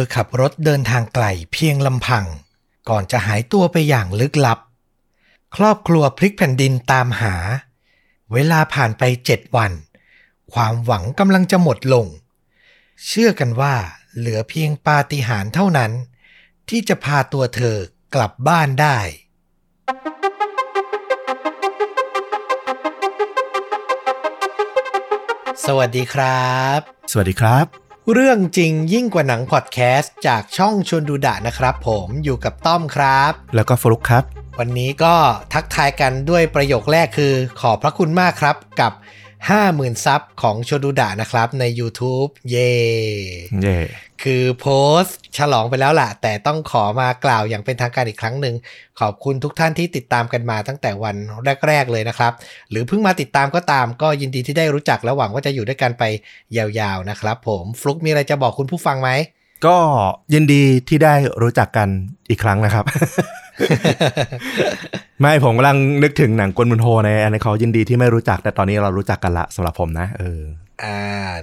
[0.00, 2.24] อขับรถเดินทางไกลเพียงลำพัง
[2.88, 4.58] ก่อนจะหายตัวไปอย่างลึกลับ
[5.56, 7.34] ครอบครัวพลิกแผ่นดินตามหา
[8.32, 9.72] เวลาผ่านไปเจ็ดวัน
[10.52, 12.06] ความหวังกำลังจะหมดลง
[13.06, 13.74] เชื่อกันว่า
[14.16, 15.92] เหลือเพียงปาฏิหาริย์เท่านั้น
[16.68, 17.76] ที่จะพาตัวเธอ
[18.14, 18.98] กลับบ้านได้
[25.66, 26.78] สวัสดีครับ
[27.12, 34.24] สวัสดีครับ เรื่องจริงยิ่งกว่าหนังพอดแคสต์จากช่องชวนดูดะนะครับผมอยู่กับต้อมครับ แล้วก็ฟลุกครับ
[34.58, 35.14] วันนี้ก็
[35.52, 38.92] ทักทายกันด้วยประโยคแรกคือ ขอบพระคุณมากครับกับ
[39.46, 42.72] 50,000 ซับของชวนดูดะนะครับ ใน YouTube เย่
[43.62, 43.78] เย่
[44.22, 44.66] คือโพ
[45.00, 48.54] สต์ฉลองไปแล้วล่ะ แต่ต้องขอมากล่าวอย่างเป็นทางการอีกครั้งหนึ่ง
[49.00, 51.16] ขอบคุณทุกท่านที่ติดตามกันมาตั้งแต่วัน
[51.68, 52.32] แรก ๆ เลยนะครับ
[52.70, 56.04] หรือเพิ่งมาติดตามก็ตามก็ยินดีที่ได้รู้จักและหวังว่าจะอยู่ด้วยกันไป
[56.56, 59.10] ยาวๆนะครับผมฟลุกมีอะไรจะบอกคุณผู้ฟังไหม
[59.66, 59.76] ก็
[60.34, 61.88] ยินดีที่ได้รู้จักกัน
[62.30, 62.84] อีกครั้งนะครับ
[65.20, 70.42] ไม่ผมกำลังนึกถึงหนังกวนมุนโฮในอันนี้เขายินดีที่ไม่รู้จักแต่ตอนนี้เรารู้จักกันละสำหรับผมนะ เออ
[70.84, 71.00] อ่า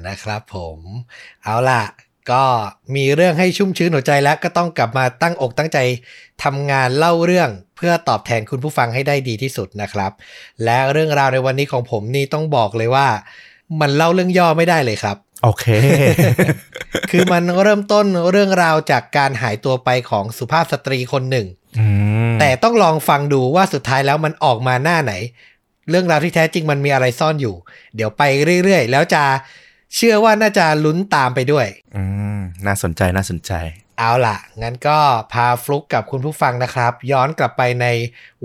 [0.07, 0.77] นะครับผม
[1.43, 1.83] เอาล่ะ
[2.31, 2.43] ก็
[2.95, 5.77] มีเรื่องให้ชุ่มชื้นหัวใจแล้วก็ต้องกลับมาตั้งอกตั้งใจ
[6.43, 10.11] ทำงานเล่าเรื่องเพื่อตอบแทนคุณผู้ฟังให้ได้ดีที่สุดนะครับ
[10.63, 13.07] และเรื่องราวในวันนี้ของผมนี่ต้องบอกเลยว่า
[13.81, 15.65] มันเล่าเรื่องย่อไม่ได้เลยครับโอเค
[17.11, 21.64] คือมันเริ่มต้นเรื่องราวจากการหายตัวไปของสุภาพสตรีคนหนึ่งอืม
[22.39, 25.13] แต่ต้องลองฟังดูว่าสุดท้ายแล้วมันออกมาหน้าไหน
[25.89, 27.55] เรื่องราวที่แท้จริงมันมีอะไรซ่อนอยู่
[27.95, 28.23] เดี๋ยวไป
[28.63, 29.23] เรื่อยๆ แล้วจะ
[29.95, 32.03] เชื่อว่าน่าจะลุ้นตามไปด้วย อื
[32.37, 33.51] ม น่าสนใจน่าสนใจ
[33.99, 34.99] เอาล่ะ งั้นก็
[35.33, 37.87] พาฟลุกกับคุณผู้ฟังนะครับ ย้อนกลับไปใน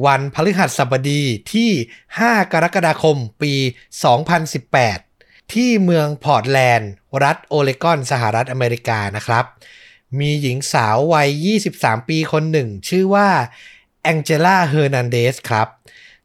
[0.06, 1.70] วันพฤหัสบดีที่
[2.10, 3.54] 5 กรกฎาคมปี
[4.34, 6.90] 2018 ที่เมืองพอร์ตแลนด์
[7.24, 9.44] รัฐโอเรกอนสหรัฐอเมริกานะครับ
[10.19, 13.28] มีหญิงสาววัย 23 ปีคนหนึ่ง ชื่อว่า
[14.03, 15.69] แองเจล่าเฮอร์นันเดสครับ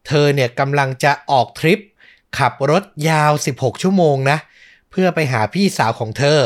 [0.06, 1.80] เธอเนี่ยกำลังจะออกทริป
[2.38, 4.38] ขับรถยาว 16 ชั่วโมงนะ
[4.90, 6.38] เพื่อไปหาพี่สาวของเธอ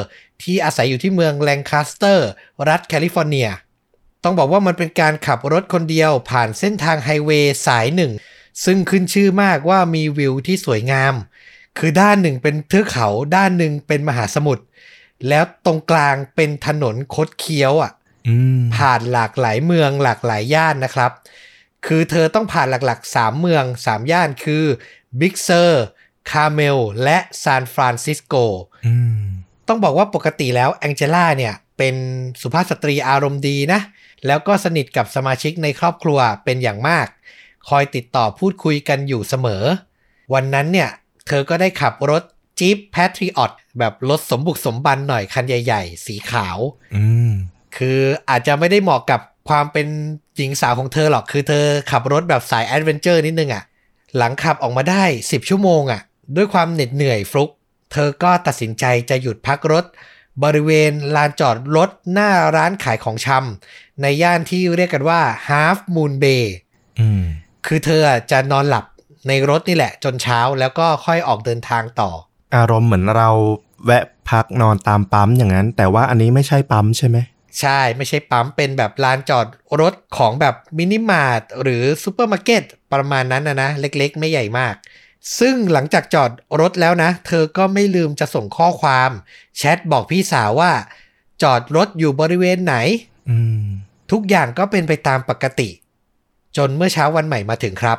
[0.43, 2.29] ที่อาศัยอยู่ที่เมืองแลงคาสเตอร์
[2.69, 3.49] รัฐแคลิฟอร์เนีย
[4.25, 8.13] ต้องบอกว่ามันเป็นการขับรถคนเดียวผ่านเส้นทางไฮเวย์สายหนึ่ง
[8.65, 11.15] ซึ่งขึ้นชื่อมากว่ามีวิวที่สวยงาม
[11.79, 14.65] คือด้านหนึ่งเป็นเทือกเขาด้านหนึ่งเป็นมหาสมุทร
[15.29, 17.93] แล้วตรงกลางเป็นถนนคดเคี้ยวอะ
[18.29, 21.13] อืมผ่านหลากหลายเมืองหลากหลายย่านนะครับ
[21.87, 24.65] คือเธอต้องผ่านหลักๆ 3 เมือง 3 ย่านคือ
[25.21, 25.85] บิ๊กเซอร์
[26.31, 28.35] คาเมลและซานฟรานซิสโก
[28.87, 29.23] อืม
[29.69, 31.95] ต้องบอกว่าปกติแล้วแองเจล่าเนี่ยเป็น
[32.43, 33.81] สุภาพสตรีอารมณ์ดีนะ
[34.27, 37.07] แล้วก็สนิทกับสมาชิกในครอบครัวเป็นอย่างมาก
[37.69, 39.65] คอยติดต่อพูดคุยกันอยู่เสมอ
[40.35, 40.91] วันนั้นเนี่ย
[41.27, 42.23] เธอก็ได้ขับรถ
[42.61, 46.59] Jeep Patriot แบบรถสมบุกสมบันหน่อยคันใหญ่ ๆ สีขาว
[46.95, 47.33] อืม
[47.77, 49.87] คืออาจจะไม่ได้เหมาะกับความเป็น
[50.37, 53.65] หญิงสาวของเธอหรอก คือเธอขับรถแบบสาย adventure นิดนึงอะ่ะ
[54.17, 56.01] หลังขับออกมาได้ 10 ชั่วโมงอะ่ะ
[56.37, 57.51] ด้วยความเหน็ดเหนื่อยฟลุก
[57.93, 59.85] เธอก็ตัดสินใจจะหยุดพักรถ
[60.45, 66.45] บริเวณลานจอดรถหน้าร้านขายของชำในย่านที่เรียกกันว่า Half Moon Bay
[67.01, 67.23] อืม
[67.67, 68.85] คือเธอจะนอนหลับ
[69.29, 72.11] ในรถนี่แหละจนเช้าแล้วก็ค่อยออกเดินทางต่อ
[72.57, 73.31] อารมณ์เหมือนเรา
[73.85, 77.19] แวะพักนอนตามปั๊มอย่างนั้น แต่ว่าอันนี้ไม่ใช่ปั๊มใช่ไหม
[77.61, 79.47] ใช่ไม่ใช่ปั๊มเป็นแบบลานจอด
[79.81, 82.63] รถของแบบมินิมาร์ทหรือซูเปอร์มาร์เก็ต
[82.93, 84.75] ประมาณนั้นนะนะเล็กๆ ไม่ใหญ่มาก
[85.39, 86.31] ซึ่งหลังจากจอด
[86.61, 89.11] รถแล้วนะ เธอก็ไม่ลืมจะส่งข้อความ
[89.57, 90.73] แชทบอกพี่สาวว่า
[91.43, 92.75] จอดรถอยู่บริเวณไหน
[93.31, 93.65] อืม
[94.11, 95.69] ทุกอย่างก็เป็นไปตามปกติ
[96.57, 97.99] จนเมื่อเช้าวันใหม่มาถึงครับ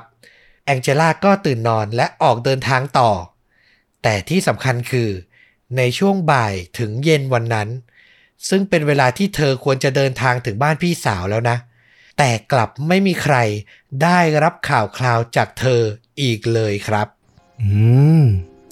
[0.65, 3.09] แองเจล่าก็ตื่นนอนและออกเดินทางต่อ
[4.03, 5.09] แต่ที่สำคัญคือ
[5.77, 7.69] ในช่วงบ่ายถึงเย็นวันนั้น
[8.49, 11.57] ซึ่งเป็นเวลาที่เธอควรจะเดินทางถึงบ้านพี่สาวแล้วนะ
[12.17, 13.35] แต่กลับไม่มีใคร
[14.03, 15.81] ได้รับข่าวคราวจากเธอ
[16.21, 17.07] อีกเลยครับ
[17.61, 17.69] อื
[18.21, 18.23] ม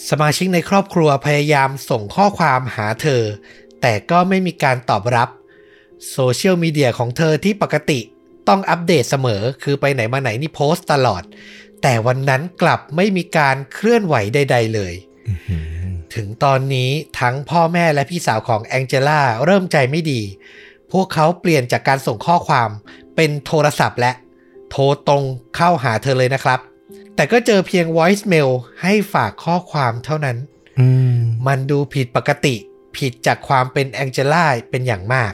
[0.09, 3.23] สมาชิกในครอบครัวพยายามส่งข้อความหาเธอ
[3.81, 5.29] แต่ก็ไม่มีการตอบรับ
[6.11, 7.99] โซเชียลมีเดียของเธอที่ปกติ
[8.47, 11.23] ต้องอัปเดตเสมอคือไปไหนมาไหนนี่โพสต์ตลอด
[11.81, 15.09] แต่วันนั้นกลับไม่มีการเคลื่อนไหวใด ๆ เลยอืม
[16.16, 16.90] ถึงตอนนี้
[17.20, 20.22] ทั้งพ่อแม่และพี่สาวของแองเจล่าเริ่มใจไม่ดี
[20.91, 22.70] พวกเขาเปลี่ยนจากการส่งข้อความ
[23.16, 24.11] เป็นโทรศัพท์และ
[24.70, 25.23] โทรตรง
[25.55, 26.59] เข้าหาเธอเลยนะครับ
[27.16, 28.49] แต่ก็เจอเพียง voice mail
[28.81, 30.37] ให้ฝากข้อความเท่านั้น
[30.79, 31.17] อืม
[31.47, 32.55] มันดูผิดปกติ
[32.97, 35.34] ผิดจากความเป็นแองเจล่าเป็นอย่างมาก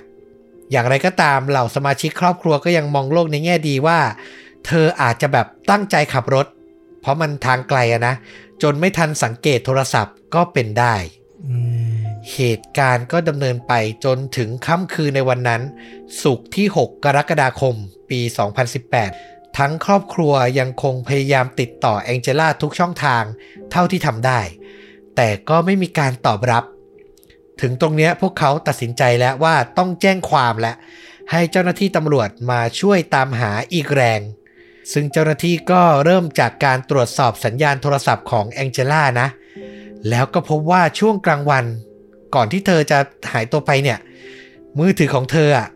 [0.72, 4.00] อย่างไรก็ตามเหล่าสมาชิกครอบครัวก็ยังมองโลกในแง่ดีว่า
[4.68, 6.48] เธออาจจะแบบตั้งใจขับรถ
[7.02, 8.16] เพราะมันทางไกลอะนะ
[8.64, 10.96] จนไม่ทันสังเกตโทรศัพท์ก็เป็นได้
[11.48, 11.56] อื
[11.94, 13.74] มเหตุการณ์ก็ดำเนินไป
[14.06, 15.62] จนถึงค่ำคืนในวันนั้น
[16.22, 17.76] ศุกร์ที่ 6 กรกฎาคม
[18.10, 18.20] ปี
[18.90, 23.24] 2018 ทั้งครอบครัวยังคงพยายามติดต่อแองเจล่าทุกช่องทาง
[23.72, 24.40] เท่าที่ทำได้
[25.16, 26.64] แต่ก็ไม่มีการตอบรับ
[27.62, 30.74] ถึงตรงเนี้ยพวกเขาตัดสินใจแล้วว่าต้องแจ้งความและ
[31.32, 34.20] ให้เจ้าหน้าที่ตำรวจมาช่วยตามหาอีกแรง
[34.92, 39.28] ซึ่งเจ้าหน้าที่ก็เริ่มจากการตรวจสอบสัญญาณโทรศัพท์ของแองเจล่านะ
[40.10, 41.66] แล้วก็พบว่าช่วงกลางวัน
[42.36, 43.00] ก่อนที่เธอจะ
[43.32, 44.00] หายตัวไปเนี่ย
[44.78, 45.68] มือถือของเธออะ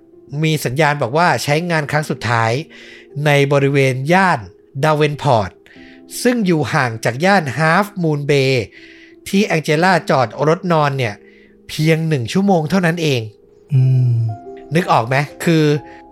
[0.43, 2.51] มีสัญญาณบอกว่าใช้งานครั้งสุดท้าย
[3.25, 4.39] ในบริเวณย่าน
[4.83, 5.51] ดาเวนพอร์ต
[6.23, 8.65] ซึ่งอยู่ห่างจากย่านฮาฟมูนเบย์
[9.27, 11.13] ที่แองเจล่าจอดรถนอนเนี่ย
[11.69, 13.21] เพียงหนึ่งชั่วโมงเท่านั้นเอง
[13.73, 14.13] อืม
[14.75, 15.63] นึกออกไหมคือ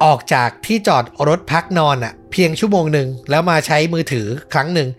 [0.04, 4.90] ออกจากที่จอดรถพักนอนอะเพียงชั่วโมงหนึ่งแล้วมาใช้มือถือครั้งหนึ่ง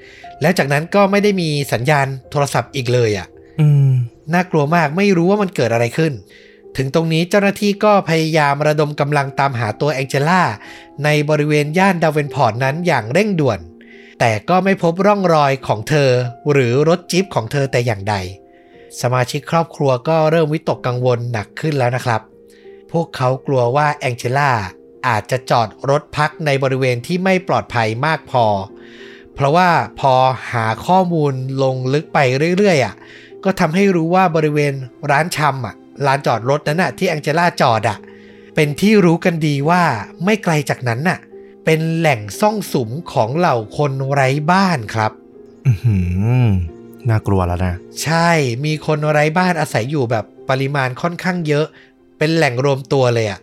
[0.40, 3.28] แล้วจากนั้นก็ไม่ได้มีสัญญาณโทรศัพท์อีกเลยอะ
[3.60, 3.90] อืม
[4.34, 6.12] น่ากลัวมากไม่รู้ว่ามันเกิดอะไรขึ้น
[6.76, 10.42] ถึงตรงนี้เจ้าหน้าที่ก็พยายามระดมกำลังตามหาตัวแองเจล่า
[11.04, 13.60] ในบริเวณย่านดาเวนพอร์ตนั้นอย่างเร่งด่วน
[14.20, 16.10] แต่ก็ไม่พบร่องรอยของเธอ
[16.52, 18.14] หรือรถจิ๊ปของเธอแต่อย่างใด
[19.00, 22.20] สมาชิกครอบครัวก็เริ่มวิตกกังวลหนักขึ้นแล้วนะครับ
[22.92, 24.50] พวกเขากลัวว่าแองเจล่า
[25.06, 28.46] อาจจะจอดรถพักในบริเวณที่ไม่ปลอดภัยมากพอ
[29.34, 30.14] เพราะว่าพอ
[30.52, 32.18] หาข้อมูลลงลึกไป
[32.56, 32.94] เรื่อยๆอะ
[33.44, 34.72] ก็ทำให้รู้ว่าบริเวณ
[35.10, 35.74] ร้านชำอะ
[36.06, 37.98] ลานจอดรถนั้นอะที่แองเจล่าจอดอะ
[38.54, 39.82] เป็นที่รู้กันดีว่า
[40.24, 41.18] ไม่ไกลจากนั้นน่ะ
[41.64, 45.12] เป็นแหล่งซ่องสุมของเหล่าคนไร้บ้านครับ
[45.66, 45.96] อือหื
[46.44, 46.46] อ
[47.08, 48.30] น่ากลัวแล้วนะ ใช่
[48.64, 51.66] มีคนไร้บ้านอาศัยอยู่แบบปริมาณค่อนข้างเยอะ
[52.18, 53.40] เป็นแหล่งรวมตัวเลยอะ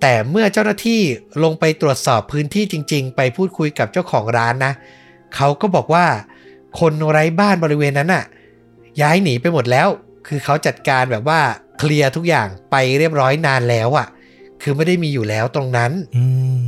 [0.00, 1.00] แต่เมื่อเจ้าหน้าที่
[1.44, 4.72] ลงไปตรวจสอบพื้นที่จริง ๆ ไปพูดคุยกับเจ้าของร้านนะ
[5.34, 6.06] เขาก็บอกว่า
[6.80, 8.24] คนไร้บ้านบริเวณนั้นอะ
[9.00, 9.88] ย้ายหนีไปหมดแล้ว
[10.26, 11.40] คือเขาจัดการแบบว่า
[11.78, 14.06] เคลียร์ทุกอย่างไปเรียบร้อยนานแล้วอะ
[14.62, 16.24] คือไม่ได้มีอยู่แล้วตรงนั้นอื
[16.56, 16.60] ม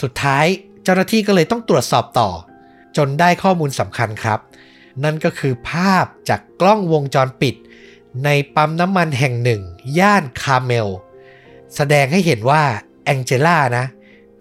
[0.00, 0.46] สุดท้าย
[0.84, 2.30] เจ้าหน้าที่ก็เลยต้องตรวจสอบต่อ
[2.96, 4.38] จนได้ข้อมูลสำคัญครับ
[5.04, 7.54] นั่นก็คือภาพจากกล้องวงจรปิด
[8.24, 9.60] ในปั๊มน้ำมันแห่งหนึ่ง
[9.98, 10.88] ย่านคาร์เมล
[11.76, 12.62] แสดงให้เห็นว่า
[13.04, 13.84] แองเจล่านะ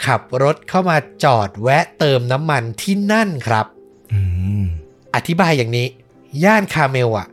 [0.06, 3.66] ขับรถเข้ามาจอดแวะเติมน้ำมันที่นั่นครับ
[4.14, 4.20] อื
[4.62, 4.64] ม
[5.16, 5.88] อธิบายอย่างนี้
[6.44, 7.28] ย่านคาร์เมลอะ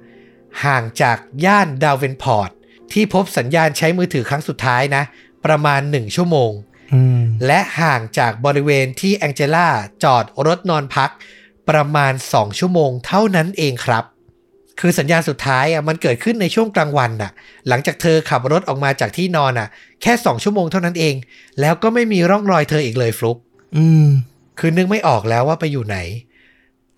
[0.64, 2.50] ห่างจากย่านดาเวนพอร์ต
[2.92, 5.02] ที่พบสัญญาณใช้มือถือครั้งสุดท้ายนะ
[5.44, 6.50] ประมาณ1ชั่วโมง
[6.92, 9.68] อืมและห่างจากบริเวณที่แองเจล่า
[10.04, 11.10] จอดรถนอนพัก
[11.68, 14.04] ประมาณ2ชั่วโมงเท่านั้นเองครับ
[14.80, 17.32] คือสัญญาณสุดท้ายอะมันเกิดขึ้นในช่วงกลางวันน่ะ
[17.68, 19.68] หลังจากเธอขับรถออกมาจากที่นอนอะ
[20.02, 21.14] แค่2ชั่วโมงเท่านั้นเอง
[21.60, 23.36] แล้วก็ไม่มีร่องรอยเธออีกเลยฟลุก
[23.76, 24.06] อืม
[24.58, 25.98] คือนึกไม่ออกแล้วว่าไปอยู่ไหน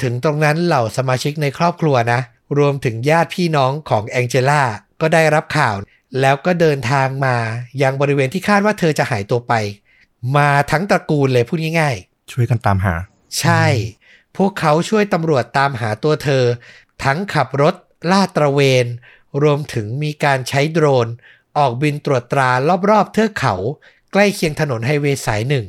[0.02, 2.20] ถึงตรงนั้นเหล่าสมาชิกในครอบครัวนะ
[2.58, 4.62] รวมถึงญาติพี่น้องของแองเจล่า
[5.00, 5.74] ก็ได้รับข่าว
[6.20, 7.36] แล้วก็เดินทางมา
[7.82, 9.52] ยังบริเวณที่คาดว่าเธอจะหายตัวไป
[10.36, 12.94] มาทั้งตระกูลเลยพูดง่ายๆ ช่วยกันตามหา
[13.40, 13.64] ใช่
[14.36, 16.44] พวกเขาช่วยตำรวจตามหาตัวเธอ
[17.04, 17.74] ทั้งขับรถ
[18.10, 18.86] ลาดตระเวน
[19.42, 21.08] รวมถึงมีการใช้โดรน
[21.58, 22.50] ออกบินตรวจตรา
[22.90, 23.54] รอบๆเทือกเขา
[24.12, 25.66] ใกล้เคียงถนนไฮเวย์สายหนึ่ง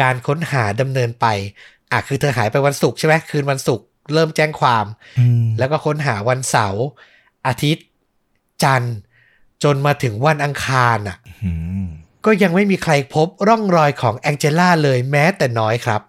[0.00, 1.26] การค้นหาดำเนินไป
[1.92, 3.84] อะคือเธอหายไปวันศุกร์ใช่ไหมคืนวันศุกร์
[4.14, 4.84] เริ่มแจ้งความ
[5.18, 6.84] อืมแล้วก็ค้นหาวันเสาร์
[7.46, 7.86] อาทิตย์
[8.62, 8.96] จันทร์
[9.64, 11.52] จนมาถึงวันอังคารอะอื
[11.84, 11.86] ม
[12.24, 16.00] ก็ยังไม่มีใครพบร่องรอยของแองเจล่าเลยแม้แต่น้อยครับ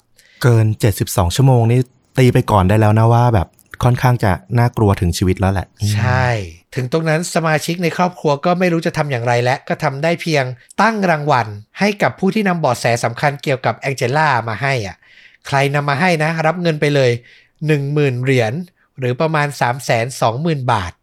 [0.43, 0.65] เกิน
[1.01, 1.79] 72 ชั่วโมงนี่
[2.17, 3.47] ตีไปก่อนได้แล้วนะว่าแบบ
[3.83, 6.27] ค่อนข้างจะน่ากลัวถึงชีวิตแล้วแหละ ใช่
[6.75, 10.45] ถึงตรงนั้นสมาชิกในครอบครัวก็ไม่รู้จะทำอย่างไรและก็ทำได้เพียง
[10.81, 11.47] ตั้งรางวัล
[11.79, 14.95] ให้กับผู้ที่นำเบาะแสสำคัญเกี่ยวกับแองเจล่ามาให้อะ
[15.47, 17.11] ใครนำมาให้นะ รับเงินไปเลย
[17.67, 18.53] 10,000 เหรียญ
[18.99, 19.47] หรือประมาณ
[20.09, 20.93] 320,000 บาท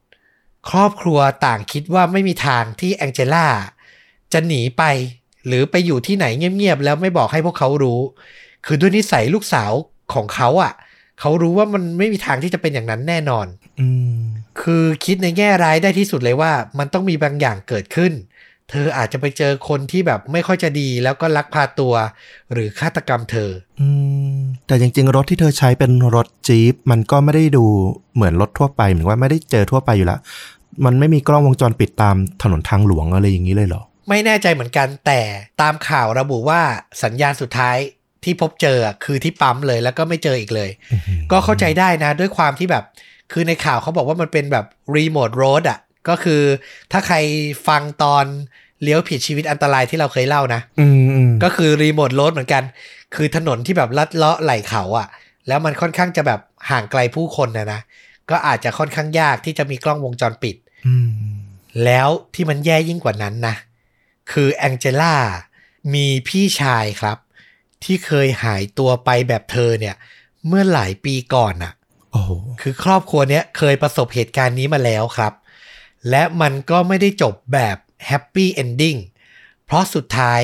[0.71, 3.47] ครอบครัวต่างคิดว่าไม่มีทางที่แองเจล่า
[4.33, 4.83] จะหนีไป
[5.47, 8.01] หรือไปอยู่ที่ไหนเงียบๆแล้วไม่บอกให้พวกเขารู้
[8.67, 9.71] คือด้วยนิสัยลูกสาว
[10.15, 10.73] ของเขาอะ
[11.21, 13.47] เขารู้ว่ามันไม่มีทางที่จะเป็นอย่างนั้นแน่นอน
[13.81, 14.21] อืม
[14.61, 18.13] คือคิดในแง่ร้ายได้ที่สุดเลยว่า มันต้องมีบางอย่างเกิดขึ้น
[18.71, 21.95] เธออาจจะไปเจอคนที่แบบไม่ค่อยจะดีแล้วก็ลักพาตัว
[22.53, 23.89] หรือฆาตกรรมเธอ อื
[24.37, 27.65] ม แต่จริง ๆ รถที่เธอใช้เป็นรถจี๊ปมันก็ไม่ได้ดู
[28.15, 30.21] เหมือนรถทั่วไปเหมือนว่าไม่ได้เจอทั่วไปอยู่แล้ว
[30.85, 35.21] มันไม่มีกล้องวงจรปิดตามถนนทางหลวงอะไรอย่างนี้เลยเหรอ ไม่แน่ใจเหมือนกันแต่
[35.61, 36.61] ตามข่าวระบุว่า
[37.03, 37.77] สัญญาณสุดท้าย
[38.25, 40.71] ที่พบเจอคือที่ปั๊มเลยแล้วก็ไม่เจออีกเลย
[41.33, 42.85] ก็เข้าใจได้นะ ด้วยความที่แบบ
[43.33, 44.65] คือในข่าวเขาบอกว่ามันเป็นแบบ
[44.97, 46.43] รีโมทโรดอะ ก็คือ
[46.93, 47.17] ถ้าใคร
[47.69, 48.25] ฟังตอน
[48.83, 52.63] เลี้ยวผิดชีวิตอันตรายที่เราเคยเล่านะอืมอืมก็คือรีโมทโรดเหมือนกัน
[53.15, 55.09] คือถนนที่แบบลัดเลาะไหลเขาอะ่ะ
[55.49, 57.81] แล้วมันค่อนข้างจะแบบห่างไกลผู้คนนะนะ
[58.31, 60.57] ก็อาจจะค่อนข้างยากที่จะมีกล้องวงจรปิด
[60.87, 61.11] อืม
[61.85, 63.55] แล้วที่มันแย่ยิ่งกว่านั้นนะ
[64.33, 65.15] คือแองเจล่า
[65.95, 67.19] มีพี่ชายครับ
[67.85, 69.95] ที่เคยหายตัวไปแบบเธอเนี่ย
[70.47, 71.73] เมื่อหลายปีก่อนน่ะ
[72.13, 72.31] โอ้โห
[72.61, 75.33] คือครอบครัวเนี้ยเคยประสบเหตุการณ์นี้มาแล้วครับ
[76.11, 78.97] และมันก็ไม่ได้จบแบบ happy ending
[79.67, 80.41] เพราะสุดท้าย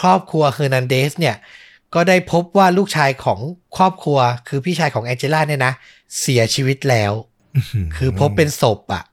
[0.00, 1.36] ครอบครัวเฮอร์นันเดสเนี่ย
[1.94, 3.40] ก็ได้พบว่าลูกชายของ
[3.76, 4.18] ครอบครัว
[4.48, 5.72] คือพี่ชายของแองเจล่าเนี่ยนะ
[6.20, 7.12] เสียชีวิตแล้ว
[7.96, 9.04] คือพบเป็นศพอะ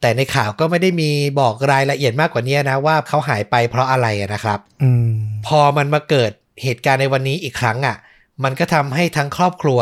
[0.00, 5.08] แต่ในข่าวก็ไม่ได้มีบอกรายละเอียดมากกว่านี้นะ ว่าเขาหายไปเพราะอะไรอะนะครับอืม
[5.46, 6.32] พอมันมาเกิด
[6.62, 7.96] เหตุการณ์ในวันนี้อีกครั้งอะ
[8.44, 9.80] มันก็ทำให้ทั้งครอบครัว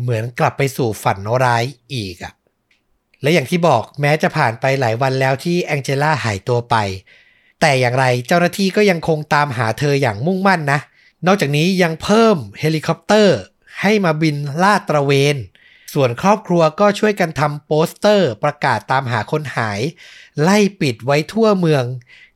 [0.00, 1.64] เหมือนกลับไปสู่ฝันร้าย
[1.94, 2.32] อีกอะ
[3.22, 6.76] และอย่างที่บอกแม้จะผ่านไปหลายวันแล้วที่แองเจล่าหายตัวไป
[7.60, 10.80] แต่อย่างไรเจ้าหน้าที่ก็ยังคงตามหาเธออย่างมุ่งมั่นนะ
[11.26, 13.38] นอกจากนี้ยังเพิ่มเฮลิคอปเตอร์
[13.80, 15.36] ให้มาบินลาดตระเวน
[15.94, 19.80] ส่วนครอบครัวก็ช่วยกันทำโปสเตอร์ประกาศตามหาคนหาย
[20.42, 21.84] ไล่ปิดไว้ทั่วเมือง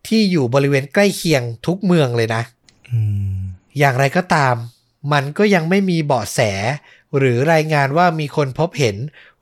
[0.07, 2.43] ที่อยู่บริเวณใกล้เคียงทุกเมืองเลยนะ
[2.90, 2.99] อื
[3.40, 3.43] ม
[3.78, 4.54] อย่างไรก็ตาม
[5.12, 6.40] มันก็ยังไม่มีเบาะแส
[7.19, 8.97] หรือรายงานว่ามีคนพบเห็น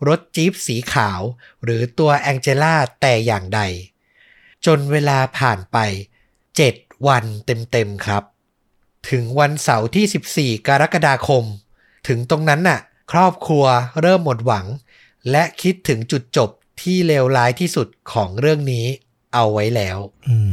[0.09, 1.21] รถจี๊ปสีขาว
[1.65, 3.61] หรือตัวแองเจล่าแต่อย่างใด
[4.67, 5.79] จนเวลาผ่านไป
[6.43, 8.23] 7 วันเต็มๆครับ
[9.11, 11.45] ถึงวันเสาร์ที่ 14 กรกฎาคม
[12.09, 12.81] ถึงตรงนั้นน่ะ
[13.13, 13.65] ครอบครัว
[14.01, 14.67] เริ่มหมดหวัง
[15.31, 16.51] และคิดถึงจุดจบ
[16.83, 18.87] ที่เลวร้ายที่สุดของเรื่องนี้
[19.35, 19.99] เอาไว้แล้ว
[20.29, 20.53] อืม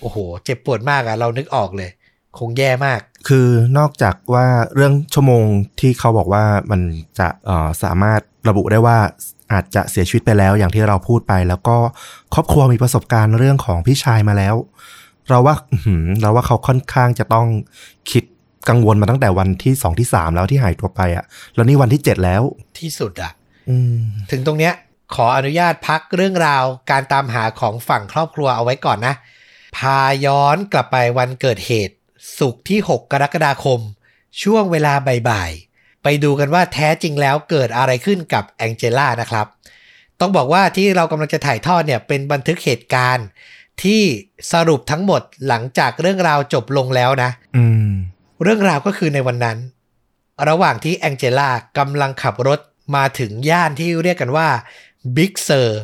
[0.00, 1.90] โอ้โห เจ็บปวดมากอะเรานึกออกเลย
[2.38, 5.44] คงแย่มาก คือนอกจากว่าเรื่องชั่วโมง
[5.80, 6.80] ที่เขาบอกว่ามัน
[7.18, 8.98] จะเอ่อสามารถระบุได้ว่า
[9.52, 11.76] อาจจะเสียชีวิตไปแล้วอย่างที่เราพูดไป แล้วก็
[12.34, 14.54] ครอบครัวมีประสบการณ์เรื่องของพี่ชายมาแล้ว
[15.28, 17.46] เราว่าอื้อหือเราว่าเขาค่อนข้างจะต้อง
[18.10, 18.24] คิด
[18.68, 22.42] กังวลมาตั้งแต่วันที่สองที่สามแล้วที่หายตัวไปอะ่ะ แล้วนี่วันที่เจ็ดแล้ว
[22.80, 23.32] ที่สุดอะ
[23.68, 23.98] อืม
[24.30, 24.74] ถึงตรงเนี้ย
[25.14, 29.14] ขออนุญาตพักเรื่องราวการตามหาของฝั่งครอบครัวเอาไว้ก่อนนะ
[29.76, 31.94] พาย้อนกลับไปวันเกิดเหตุ
[32.38, 33.80] สุกร์ที่ 6 กรกฎาคม
[34.42, 34.92] ช่วงเวลา
[35.28, 39.46] บ่ายๆ ไปดูกันว่าแท้จริงแล้วเกิดอะไรขึ้นกับแองเจล่านะครับ
[40.20, 43.26] ต้องบอกว่าที่เรากำลังจะถ่ายทอดเนี่ยเป็นบันทึกเหตุการณ์
[43.82, 44.02] ที่
[44.52, 47.90] สรุปทั้งหมดหลังจากเรื่องราวจบลงแล้วนะอืม
[48.42, 49.58] เรื่องราวก็คือในวันนั้น
[50.48, 51.48] ระหว่างที่แองเจล่า
[51.78, 52.60] กำลังขับรถ
[52.96, 54.48] มาถึงย่านที่เรียกกันว่า
[55.16, 55.82] บิ๊กเซอร์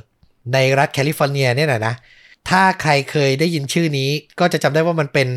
[0.52, 1.94] ในรัฐแคลิฟอร์เนียเนี่ยนะนะ
[2.50, 4.10] ถ้าใครเคยได้ยินชื่อนี้
[4.40, 5.28] ก็จะจำได้ว่ามันเป็น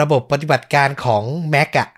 [0.00, 1.22] ระบบปฏิบัติการของ
[1.54, 1.88] Mac อะ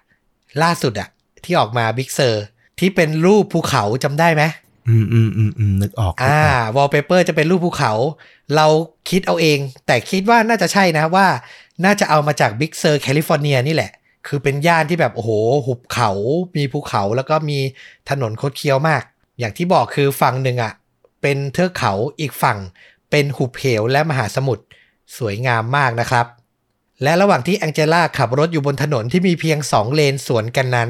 [0.63, 1.09] ล่าสุดอะ
[1.45, 2.45] ที่ออกมาบิ๊กเซอร์
[2.79, 4.43] ที่เป็นรูปภูเขาจำได้ไหม
[4.89, 7.93] อืมอืมอืมอืมนึกออกนึกอ่าออกวอลเปเปอร์จะเป็นรูปภูเขา
[8.57, 8.67] เรา
[9.11, 11.27] คิดเอาเอง แต่คิดว่าน่าจะใช่นะว่า
[11.85, 13.93] น่าจะเอามาจากบิ๊กเซอร์แคลิฟอร์เนียนี่แหละ
[14.27, 15.31] คือเป็นย่านที่แบบ โอ้โห
[15.67, 16.11] หุบเขา
[16.57, 17.59] มีภูเขาแล้วก็มี
[18.11, 19.03] ถนนคดเคี้ยวมาก
[19.39, 20.73] อย่างที่บอกคือฝั่งหนึ่งอะ่ะ
[21.23, 22.59] เป็นเทือกเขาอีกฝั่ง
[23.11, 24.65] เป็นหุบเหวและมหาสมุทร
[25.17, 26.27] สวยงามมากนะครับ
[27.03, 30.89] และระหว่างที่แองเจล่าขับรถอยู่บนถนนที่มีเพียงสองเลนสวนกันนั้น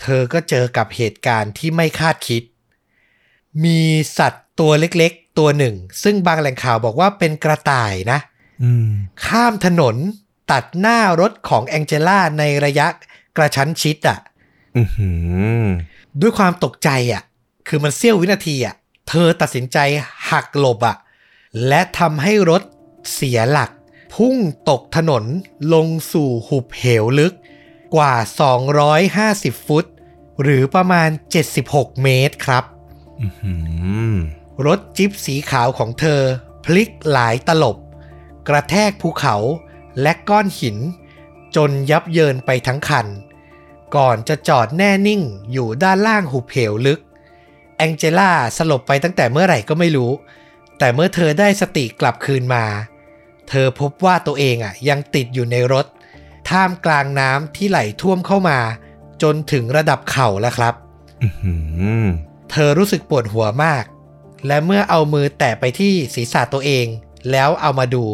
[0.00, 2.42] เธอก็เจอกับเหตุการณ์ที่ไม่คาดคิด
[3.64, 3.80] มี
[4.18, 8.18] สัตว์ตัวเล็กๆ ตัวหนึ่ง ซึ่งบางแหล่งข่าวบอกว่าเป็นกระต่ายนะ
[8.62, 8.90] อืม
[9.26, 9.96] ข้ามถนน
[10.52, 12.86] ตัดหน้ารถของแองเจล่าในระยะ
[13.36, 14.18] กระชั้นชิดอะ่ะ
[14.76, 15.10] อือหื
[15.64, 15.66] อ
[16.20, 17.22] ด้วยความตกใจอะ่ะ
[17.68, 18.74] คือมันเสี้ยววินาทีอะ่ะ
[19.08, 19.78] เธอตัดสินใจ
[20.30, 20.96] หักหลบอะ่ะ
[21.68, 22.62] และทำให้รถ
[23.14, 23.70] เสียหลัก
[24.14, 24.36] พุ่ง
[24.70, 25.24] ตกถนน
[25.74, 27.34] ลงสู่หุบเหวลึก
[27.94, 28.14] กว่า
[28.90, 29.84] 250 ฟุต
[30.42, 31.10] หรือประมาณ
[31.54, 32.64] 76 เมตรครับ
[33.20, 33.54] อือหื
[34.12, 34.16] อ
[34.66, 36.20] รถจิ๊บสีขาวของเธอ
[36.64, 37.76] พลิกหลายตลบ
[38.48, 39.36] กระแทกภูเขา
[40.00, 40.76] และก้อนหิน
[41.56, 43.06] จนยับเยินไปทั้งคัน
[43.96, 47.00] ก่อนจะจอดแน่นิ่งอยู่ด้านล่างหุบเหวลึก
[47.76, 50.10] แองเจล่าสลบไปตั้งแต่เมื่อไหร่ก็ไม่รู้
[50.78, 52.64] แต่เมื่อเธอได้สติกลับคืนมา
[53.48, 55.86] เธอพบว่าตัวเองอะยังติดอยู่ในรถ
[56.50, 58.58] ท่ามกลางน้ำที่ไหลท่วมเข้ามา
[59.22, 60.74] จนถึงระดับเข่าแล้วครับ
[61.22, 61.54] อือหื
[62.04, 62.06] อ
[62.50, 63.84] เธอรู้สึกปวดหัวมาก
[64.46, 66.86] และเมื่อเอามือแตะไปที่ศีรษะตัวเอง
[67.30, 68.04] แล้วเอามาดู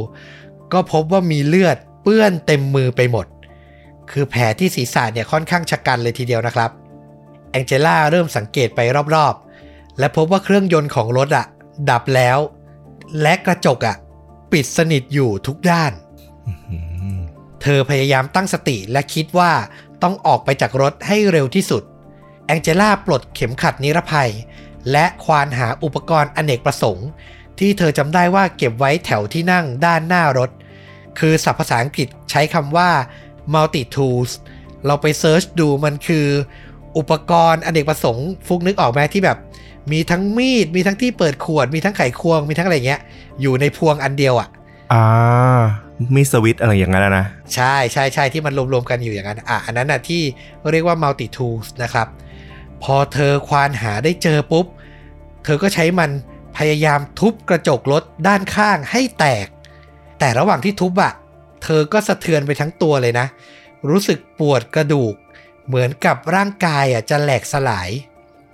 [0.72, 3.26] ก็พบว่ามีเลือดเปื้อนเต็มมือไปหมด
[4.10, 6.70] คือแผลที่ศีรษะเนี่ยค่อนข้างชะกันเลยทีเดียวนะครับ
[7.50, 8.80] แองเจล่าเริ่มสังเกตไป
[9.14, 11.46] รอบๆ และพบว่าเครื่องยนต์ของรถอะ
[11.90, 12.38] ดับแล้ว
[13.22, 13.96] และกระจกอะ
[14.52, 15.92] ปิดสนิทอยู่ทุกด้าน
[16.46, 16.52] อื
[17.16, 17.20] ม
[17.62, 19.52] เธอพยายามตั้งสติและคิดว่า
[20.02, 21.82] ต้องออกไปจากรถให้เร็วที่สุด
[22.46, 24.30] แองเจล่าปลดเข็มขัดนิรภัย
[24.92, 27.08] และควานหาอุปกรณ์อเนกประสงค์
[27.58, 30.50] ที่เธอจำได้ว่าเก็บไว้แถวที่นั่งด้านหน้ารถ
[31.18, 32.90] คือศัพท์ภาษาอังกฤษใช้คำว่า
[33.54, 34.30] multi tools
[34.86, 36.26] เราไปเซิร์ชดูมันคือ
[36.98, 39.38] อุปกรณ์อเนกประสงค์ ฟุกนึกออกไหมที่แบบ
[39.92, 43.00] มีทั้งมีด มีทั้งที่เปิดขวด มีทั้งไขควง มีทั้งอะไรเงี้ย
[43.40, 44.48] อยู่ในพวงอันเดียวอะ่ะ
[44.92, 45.04] อ่า
[46.16, 50.22] มีสวิตช์อะไรอย่างนั้นอะนะ ใช่ใช่ใช่ที่มันรวมๆกันอยู่อย่างนั้น อะ อันนั้นน่ะที่
[50.70, 52.06] เรียกว่า multi tools นะครับ
[52.82, 54.66] พอเธอควานหาได้เจอปุ๊บ
[55.44, 56.10] เธอก็ใช้มัน
[56.58, 59.46] พยายามทุบกระจกรถด้านข้างให้แตก
[60.18, 61.12] แต่ระหว่างที่ทุบอะ
[61.64, 63.26] เธอก็สะเทือนไปทั้งตัวเลยนะ
[63.90, 65.14] รู้สึกปวดกระดูก
[65.66, 67.90] เหมือนกับร่างกายอะจะแหลกสลาย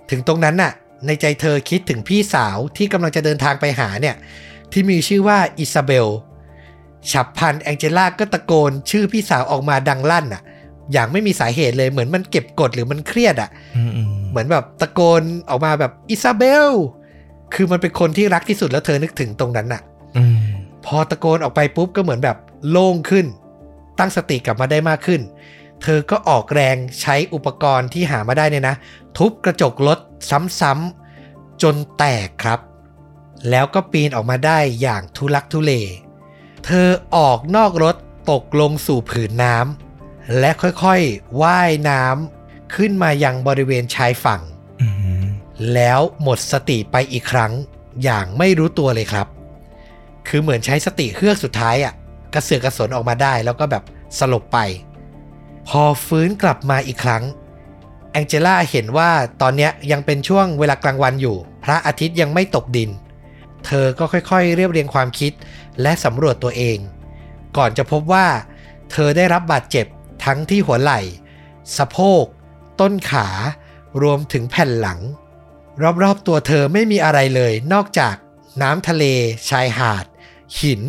[0.09, 0.71] ถึงตรงนั้นน่ะ
[1.05, 4.15] ในใจเธอคิดถึงพี่สาวที่กำลังจะเดินทางไปหาเนี่ย
[4.71, 6.07] ที่มีชื่อว่าอิซาเบล
[7.11, 10.41] ฉับพลันแองเจล่าก็ตะโกนชื่อพี่สาวออกมาดังลั่นอะ
[10.93, 16.69] อย่างไม่มีสาเหตุเลยเหมือนมันเก็บกดหรือมันเครียดอะอืมอืมเหมือนแบบตะโกนออกมาแบบอิซาเบล
[17.53, 19.81] คือมันเป็นคนที่รักที่สุดแล้วเธอนึกถึงตรงนั้นน่ะ
[20.17, 20.37] อืม
[20.85, 22.37] พอตะโกนออกไปปุ๊บก็เหมือนแบบ
[22.69, 23.25] โล่งขึ้น
[23.99, 25.21] ตั้งสติกลับมาได้มากขึ้น
[25.83, 28.75] เธอก็ออกแรงใช้อุปกรณ์ที่หามาได้เนี่ยนะ
[29.17, 29.99] ทุบกระจกรถ
[30.59, 32.59] ซ้ำๆจนแตกครับ
[33.49, 35.71] แล้วก็ปีนออกมาได้อย่างทุลักทุเล
[36.65, 37.95] เธอออกนอกรถ
[38.31, 44.41] ตกลงสู่ผืนน้ำและค่อยๆว่ายน้ำขึ้นมายังบริเวณชายฝั่ง
[44.81, 44.87] อื
[45.21, 45.25] ม
[45.73, 47.51] แล้วหมดสติไปอีกครั้ง
[48.03, 49.27] อย่างไม่รู้ตัวเลยครับ
[50.27, 51.93] คือเหมือนใช้สติเฮือกสุดท้ายอะ่ะ
[52.33, 53.83] กระเสือกกระสนออกมาได้แล้วก็แบบ
[54.19, 54.59] สลบไป
[55.67, 57.23] พอฟื้นกลับมาอีกครั้ง
[58.11, 59.09] แองเจล่าเห็นว่า
[59.41, 62.89] ตอนเนี้ยยังเป็นช่วงเวลากลางวันอยู่ พระอาทิตย์ยังไม่ตกดิน
[63.65, 65.33] เธอก็ค่อยๆ เรียบเรียงความคิด
[65.81, 66.77] และสำรวจตัวเอง
[67.57, 68.27] ก่อนจะพบว่า
[68.91, 69.85] เธอได้รับบาดเจ็บ
[70.25, 71.01] ทั้งที่หัวไหล่
[71.77, 72.25] สะโพก
[72.81, 73.27] ต้นขา
[74.01, 74.99] รวมถึงแผ่นหลัง
[76.03, 78.15] รอบๆตัวเธอไม่มีอะไรเลย นอกจาก
[78.61, 79.03] น้ำทะเล
[79.49, 80.05] ชายหาด
[80.59, 80.81] หิน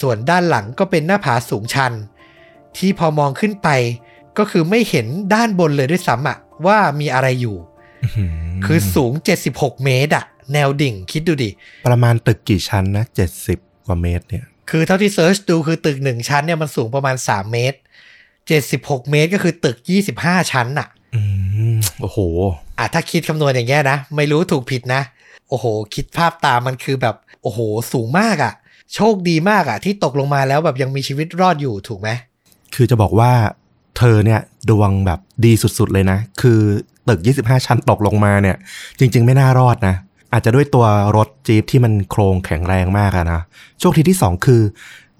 [0.00, 1.92] ส่วนด้านหลังก็เป็นหน้าผาสูงชัน
[2.76, 3.68] ที่พอมองขึ้นไป
[4.38, 7.56] ก็คือไม่เห็นด้านบนเลยด้วยซ้ำอะว่ามีอะไรอยู่
[8.56, 9.12] มคือสูง
[9.48, 11.50] 76 เมตรอะ แนวดิ่งคิดดูดิ
[11.86, 17.78] ประมาณตึกกี่ชั้นนะเจ็ดสิบกว่าเมตรเนี่ย คือเท่าที่เซิร์ชดูคือตึก 1 ชั้นเนี่ยมันสูงประมาณ 3 เมตร
[18.44, 19.76] 76 เมตรก็คือตึก
[20.14, 21.20] 25 ชั้นอะอื
[21.74, 22.18] มโอ้โห
[22.78, 25.02] อะถ้าคิดคำนวณอย่างเงี้ยนะ ไม่รู้ถูกผิดนะ
[25.48, 27.58] โอ้โห คิดภาพตามมันคือแบบ โอ้โห
[27.92, 28.52] สูงมากอะ่ะ
[28.94, 32.08] โชคดีมากอะ่ะที่ตกลงมาแล้วแบบยังมีชีวิตรอดอยู่ถูกไหม
[32.74, 33.32] คือจะบอกว่า
[33.98, 36.60] เธอเนี่ยดวงแบบดีสุดๆเลยนะ คือ
[37.08, 38.56] ตึก 25 ชั้นตกลงมาเนี่ย
[38.98, 39.94] จริง ๆ ไม่น่ารอดนะ
[40.36, 43.40] อาจจะด้วยตัวรถจี๊ปที่มันโครงแข็งแรงมากอะนะ
[43.80, 44.62] โชคดีที่2คือ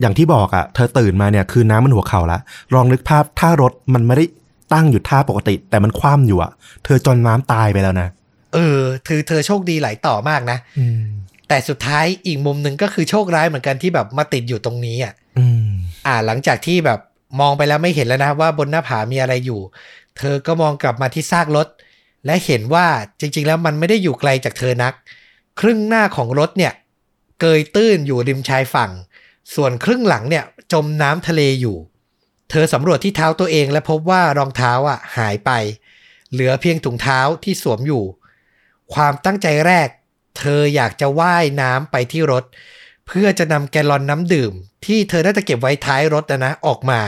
[0.00, 2.38] อย่างที่บอกอะเธอตื่นมาเนี่ยคือน้ำมันหัวเข่าละ
[2.74, 4.24] ลองนึกภาพถ้ารถมันไม่ได้
[4.72, 6.50] ตั้งอยู่ท่าปกติ แต่มันคว่ำอยู่อะ
[6.84, 8.08] เธอจนน้ำตายไปแล้วนะ
[8.54, 11.02] เออคือเธอโชคดีหลายต่อมากนะอืม
[11.48, 15.68] แต่สุดท้ายอีกมุมหนึ่งก็คือโชคร้ายเหมือนกันที่แบบมาติดอยู่ตรงนี้อะอืม
[16.06, 17.00] อ่าหลังจากที่แบบ
[17.40, 19.60] มองไปแล้วไม่เห็นแล้วนะว่าบนหน้าผามีอะไรอยู่
[20.18, 21.66] เธอก็มองกลับมาที่ซากรถ
[22.26, 22.86] และเห็นว่า
[23.20, 24.94] จริง ๆ แล้วมันไม่ได้อยู่ไกลจากเธอนัก
[25.60, 26.72] ครึ่งหน้าของรถเนี่ย
[27.40, 28.90] เกยตื้นอยู่ริมชายฝั่ง
[29.54, 31.76] ส่วนครึ่งหลังเนี่ยจมน้ำทะเลอยู่
[32.50, 35.50] เธอสำรวจที่เท้าตัวเองและพบว่ารองเท้าอะหายไป
[36.32, 38.04] เหลือเพียงถุงเท้าที่สวมอยู่
[38.94, 39.88] ความตั้งใจแรก
[40.38, 42.44] เธออยากจะว่ายน้ำไปที่รถ
[43.06, 44.52] เพื่อจะนำแกลลอนน้ำดื่ม
[44.86, 47.00] ที่เธอน่าจะเก็บไว้ท้ายรถนะนะออกมา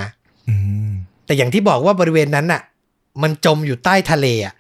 [0.49, 0.55] อื
[0.91, 0.93] ม
[1.27, 2.63] แต่อย่างที่บอกว่าบริเวณนั้นน่ะ
[3.23, 4.55] มันจมอยู่ใต้ทะเลอะ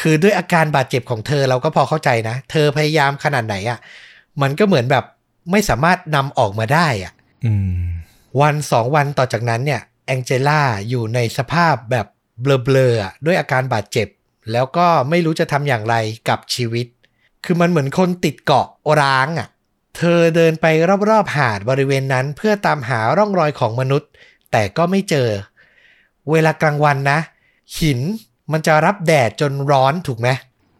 [0.00, 3.78] คือด้วยอาการบาดเจ็บของเธอเราก็พอเข้าใจนะ เธอพยายามขนาดไหนอะ
[4.42, 5.04] มันก็เหมือนแบบ
[5.50, 7.12] ไม่สามารถนำออกมาได้อะ
[7.44, 7.86] อืม
[8.40, 12.06] วันสองวันต่อจากนั้นเนี่ยแองเจล่าอยู่ในสภาพแบบ
[12.42, 14.08] เบลอๆอะด้วยอาการบาดเจ็บ
[14.52, 15.94] แล้วก็ไม่รู้จะทำอย่างไร
[16.28, 16.86] กับชีวิต
[17.44, 18.66] คือมันเหมือนคนติดเกาะ
[19.00, 19.48] ร้างอะ
[19.96, 20.66] เธอเดินไป
[21.10, 24.10] รอบๆหาดบริเวณนั้น เพื่อตามหาร่องรอยของมนุษย์
[24.52, 25.28] แต่ก็ไม่เจอ
[26.30, 27.18] เวลากลางวันนะ
[27.78, 28.00] หิน
[28.52, 30.28] มันจะรับแดดจนร้อนถูกไหม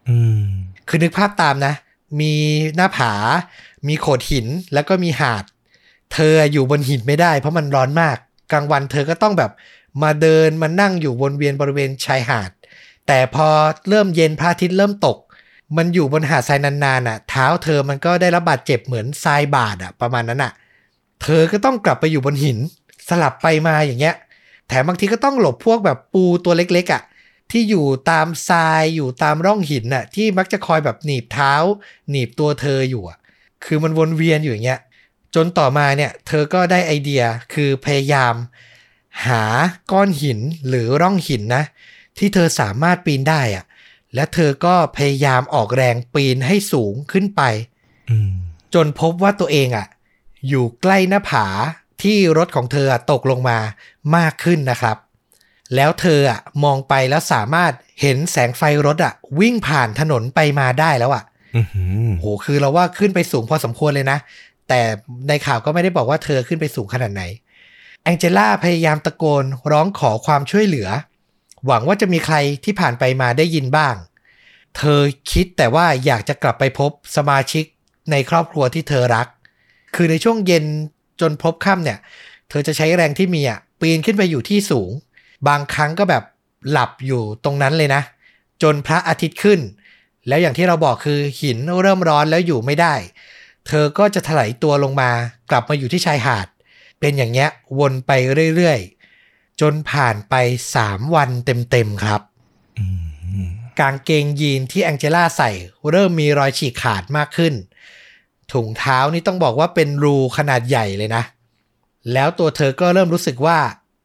[0.08, 0.44] อืม
[0.88, 1.74] คือนึกภาพตามนะ
[2.20, 2.32] มี
[2.76, 3.12] หน้าผา
[3.88, 5.44] มีโขดหินแล้วก็มีหาด
[6.12, 8.16] เธออยู่บนหินไม่ได้ เพราะมันร้อนมาก
[8.52, 9.50] กลางวันเธอก็ต้องแบบ
[10.02, 12.50] มาเดินมานั่งอยู่วนเวียนบริเวณชายหาด
[13.06, 13.48] แต่พอ
[13.88, 15.18] เริ่มเย็นพระอาทิตย์เริ่มตก
[15.76, 20.52] มันอยู่บนหาดทรายนานๆอะ เท้าเธอมันก็ได้รับบาดเจ็บเหมือนทรายบาดอะ ประมาณนั้นอะ
[21.22, 22.58] เธอก็ต้องกลับไปอยู่บนหิน
[23.08, 24.14] สลับไปมาอย่างเงี้ย
[24.68, 27.02] แถมบางทีก็ต้องหลบพวกแบบปูตัวเล็กๆอะ
[27.50, 31.52] ที่อยู่ตามทรายอยู่ตามร่องหินน่ะที่มักจะคอยแบบหนีบเท้า
[32.10, 33.18] หนีบตัวเธออยู่อะ
[33.64, 34.80] คือมันวนเวียนอยู่อย่างเงี้ย
[35.34, 37.22] จนต่อมาเนี่ยเธอก็ได้ไอเดีย
[37.54, 38.34] คือพยายาม
[39.26, 39.44] หา
[39.92, 41.64] ก้อนหินหรือร่องหินนะ
[42.18, 43.64] ที่เธอสามารถปีนได้อะ
[44.14, 47.42] และเธอก็พยายามออกแรงปีนให้สูงขึ้นไป
[48.10, 48.32] อืม
[48.74, 49.86] จนพบว่าตัวเองอะ
[50.48, 51.46] อยู่ใกล้หน้าผา
[52.02, 53.58] ที่รถของเธออะตกลงมา
[54.16, 54.96] มากขึ้นนะครับ
[55.74, 61.24] แล้วเธออะมองไปแล้วสามารถเห็นแสงไฟรถอะวิ่งผ่านถนนไปมาได้แล้วอะ
[61.56, 64.18] อื้อหือโหคือเราว่าขึ้นไปสูงพอสมควรเลยนะ
[64.68, 64.80] แต่
[65.28, 67.22] ในข่าวก็ไม่ได้บอกว่าเธอขึ้นไปสูงขนาดไหน
[68.04, 70.88] แองเจล่าพยายามตะโกนร้องขอความช่วยเหลือ
[71.66, 73.94] หวังว่าจะมีใครที่ผ่านไปมาได้ยินบ้าง
[74.76, 75.00] เธอ
[75.32, 77.64] คิดแต่ว่าอยากจะกลับไปพบสมาชิก
[78.10, 79.26] ในครอบครัวที่เธอรัก
[79.94, 80.64] คือในช่วงเย็น
[81.20, 81.98] จนพบค่ำเนี่ย
[82.50, 84.90] เธอจะใช้แรงที่มีอะปีนขึ้นไปอยู่ที่สูง
[85.48, 86.24] บางครั้งก็แบบ
[86.70, 88.02] หลับอยู่ตรงนั้นเลยนะ
[88.62, 89.60] จนพระอาทิตย์ขึ้น
[90.28, 92.94] แล้วอย่างที่เราบอกคือหินเริ่มร้อนแล้วอยู่ไม่ได้
[93.66, 95.10] เธอก็จะถลายตัวลงมา
[95.50, 96.46] กลับมาอยู่ที่ชายหาด
[97.00, 98.10] เป็นอย่างเงี้ยวนไป
[98.56, 100.34] เรื่อยๆ จนผ่านไป
[100.74, 102.20] 3วันเต็มๆครับ
[103.80, 105.50] กางเกงยีนที่แองเจล่าใส่
[105.90, 107.54] เริ่มมีรอยฉีกขาดมากขึ้น
[108.52, 111.22] ถุงเท้านี่ต้องบอกว่าเป็นรูขนาดใหญ่เลยนะ
[112.12, 113.58] แล้วตัวเธอก็เริ่มรู้สึกว่า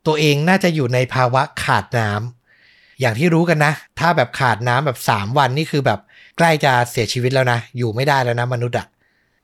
[0.08, 6.00] ตัวเองน่าจะอยู่ในภาวะขาดน้ำอย่างที่รู้กันนะ ถ้าแบบขาดน้ำแบบ 3 วันนี่คือแบบ
[6.38, 8.86] ใกล้จะเสียชีวิตแล้วนะ อยู่ไม่ได้แล้วนะมนุษย์อะ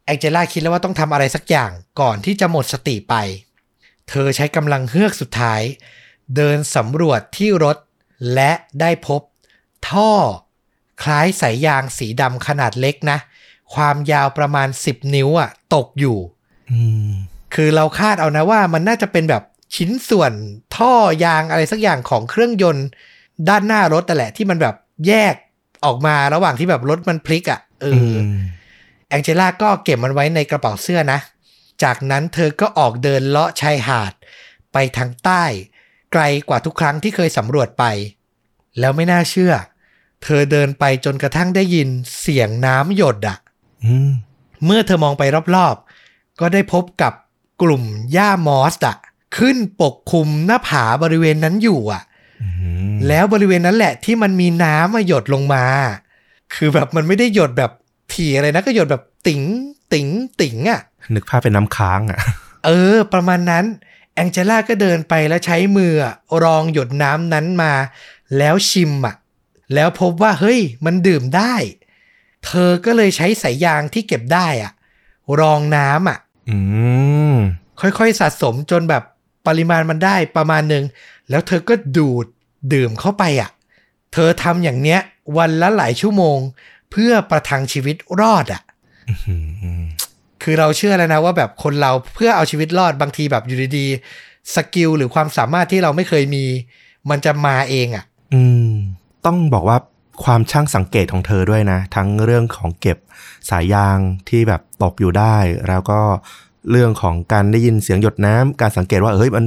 [0.06, 3.16] แองเจล่าคิดแล้วว่าต้องทำอะไรสักอย่างก่อนที่จะหมดสติไป
[4.10, 5.62] เธอใช้กำลังเฮือกสุดท้าย
[6.36, 7.78] เดินสำรวจที่รถ
[8.34, 9.22] และได้พบ
[9.90, 10.12] ท่อ
[11.04, 13.18] คล้ายสายยางสีดำขนาดเล็กนะ
[13.74, 16.18] ความยาวประมาณ 10 นิ้วอะตกอยู่
[16.72, 17.12] อืม
[17.56, 19.44] คือเราคาดเอานะว่ามันน่าจะเป็นแบบ
[19.76, 20.32] ชิ้นส่วน
[20.76, 22.88] ท่อยางอะไรสักอย่างของเครื่องยนต์
[23.50, 24.76] ด้านหน้ารถแต่นแหละที่มันแบบ
[25.08, 25.36] แยก
[25.86, 28.32] ออกมาระหว่างที่แบบรถมันพลิกอะ่ะเอออม
[29.10, 31.20] แองเจล่าก็เก็บมันไว้ในกระเป๋าเสื้อนะ
[31.84, 34.14] จากนั้นเธอก็ออกเดินเลาะชายหาด
[34.74, 35.44] ไปทางใต้
[36.14, 37.84] ไกลกว่าทุกครั้งที่เคยสำรวจไป
[38.80, 39.54] แล้วไม่น่าเชื่อ
[40.24, 43.38] เธอเดินไปจนกระทั่งได้ยินเสียงน้ำหยดอะ
[43.86, 44.12] อืม
[44.66, 45.24] เมื่อเธอมองไป
[45.56, 47.14] รอบๆ ก็ได้พบกับ
[47.62, 48.98] กลุ่มหญ้ามอสอะ
[49.36, 52.04] ขึ้นปกคลุมหน้าผาบริเวณนั้นอยู่อะ
[52.42, 52.48] อื
[52.92, 55.66] มแล้วบริเวณนั้นแหละที่มันมีน้ำมาหยดลงมา
[56.56, 57.72] คือแบบมันไม่ได้หยดแบบ
[58.14, 59.42] ถี่อะไรนะก็หยดแบบติ๋ง
[59.94, 60.08] ติ๋ง
[60.42, 60.82] ติ๋งอะ
[61.16, 62.20] นึกภาพเป็นน้ำค้างอะ
[62.66, 63.66] เออ ประมาณนั้น
[64.16, 67.74] แองเจล่าก็เดินไปแล้วใช้มืออะรองหยดน้ำนั้นมา
[68.38, 69.16] แล้วชิมอะ
[69.74, 71.54] แล้วพบว่าเฮ้ย มันดื่มได้
[72.46, 74.72] เธอก็เลยใช้สายยางที่เก็บได้อะ
[75.40, 76.58] รองน้ำอะอื
[77.34, 77.36] ม
[77.82, 79.04] ค่อยๆสะสมจนแบบ
[79.48, 80.84] ปริมาณมันได้ประมาณหนึ่ง
[81.30, 82.26] แล้วเธอก็ดูด
[82.74, 83.50] ดื่มเข้าไปอะ
[84.14, 85.00] เธอทำอย่างเนี้ย
[85.38, 86.38] วันละหลายชั่วโมง
[86.92, 88.62] เพื่อประทังชีวิตรอดอะ
[89.10, 89.36] อื
[89.82, 89.84] ม
[90.44, 96.46] คือเราเชื่อแล้วนะว่าแบบคนเราเพื่อเอาชีวิตรอดบางทีแบบอยู่ดีๆสกิลหรือความสามารถที่เราไม่เคยมี
[97.10, 98.72] มันจะมาเองอะ อืม
[99.26, 99.78] ต้องบอกว่า
[100.24, 102.98] ความช่างสังเกตของเธอด้วยนะ ทั้งเรื่องของเก็บ
[103.50, 103.98] สายยาง
[104.30, 105.36] ที่แบบตกอยู่ได้
[105.68, 106.00] แล้วก็
[106.72, 109.46] เรื่องของการได้ยินเสียงหยดน้ำการสังเกตว่าเฮ้ยมัน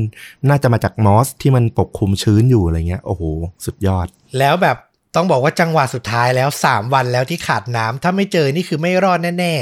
[0.48, 3.22] น่าจะมาจากมอสที่มันปกคลุมชื้นอยู่อะไรเงี้ยโอ้โห
[3.64, 4.06] สุดยอด
[4.38, 4.76] แล้วแบบ
[5.16, 9.54] ต้องบอกว่าจังหวะสุดท้ายแล้ว 3 วันแล้วที่ขาดน้ำถ้าไม่เจอนี่คือไม่รอดแน่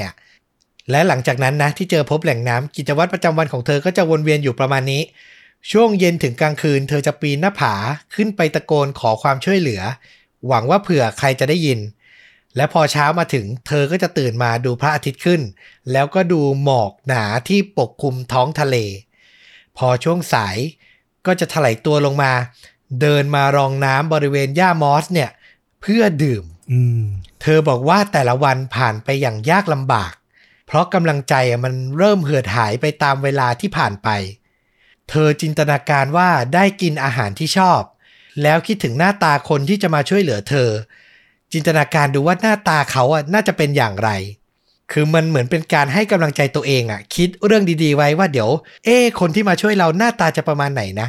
[0.43, 5.03] ๆ และหลังจากนั้นนะที่เจอพบแหล่งน้ำกิจวัตรประจำวันของเธอก็จะวนเวียนอยู่ประมาณนี้
[5.73, 7.75] ช่วงเย็นถึงกลางคืน เธอจะปีนหน้าผา
[8.15, 9.83] ขึ้นไปตะโกนขอความช่วยเหลือ
[10.49, 11.79] หวังว่าเผื่อใครจะได้ยิน
[12.59, 15.41] และพอเช้ามาถึง เธอก็จะตื่นมาดูพระอาทิตย์ขึ้น
[15.93, 18.77] แล้วก็ดูหมอกหนาที่ปกคลุมท้องทะเล
[19.79, 20.57] พอช่วงสาย
[21.27, 22.33] ก็จะถลายตัวลงมา
[23.01, 25.31] เดินมารองน้ำบริเวณหญ้ามอสเนี่ย
[25.83, 27.03] เพื่อดื่มอืม
[27.43, 30.13] เธอบอกว่าแต่ละวันผ่านไปอย่างยากลำบาก
[30.67, 34.09] เพราะกำลังใจอะมันเริ่มเหือดหายไปตามเวลาที่ผ่านไป
[35.11, 37.83] เธอจินตนาการว่าได้กินอาหารที่ชอบ
[38.43, 40.71] แล้วคิดถึงหน้าตาคนที่จะมาช่วยเหลือเธอ
[41.53, 44.11] จินตนาการดูว่าหน้าตาเขาอะน่าจะเป็นอย่างไร
[44.93, 48.51] คือมันเหมือนเป็นการให้กำลังใจตัวเองอะ คิดเรื่องดีๆ ไว้ว่าเดี๋ยว
[48.85, 51.09] เอ๊คนที่มาช่วยเราหน้าตาจะประมาณไหนนะ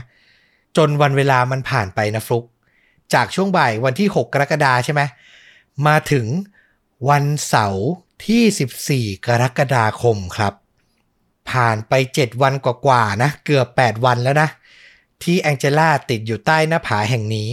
[0.78, 2.46] จนวันเวลามันผ่านไปนะฟลุก
[3.14, 5.02] จากช่วงบ่ายวันที่ 6 กรกฎาใช่ไหม
[5.88, 6.26] มาถึง
[7.10, 7.86] วันเสาร์
[8.26, 10.54] ที่ 14 กรกฎาคมครับ
[11.52, 14.50] ผ่านไป 7 วันกว่าๆนะ เกือบ 8 วันแล้วนะ
[15.24, 17.50] ที่แองเจล่าติดอยู่ใต้หน้าผาแห่งนี้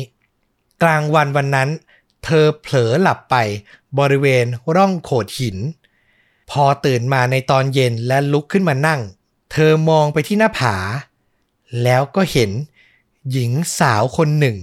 [0.82, 1.68] กลางวันวันนั้น
[2.26, 3.36] เธอเผลอหลับไป
[3.98, 5.58] บริเวณร่องโขดหิน
[6.50, 9.00] พอตื่นมาในตอนเย็นและลุกขึ้นมานั่ง
[9.52, 10.76] เธอมองไปที่หน้าผา
[11.82, 12.50] แล้วก็เห็น
[13.30, 14.56] หญิงสาวคนหนึ่ง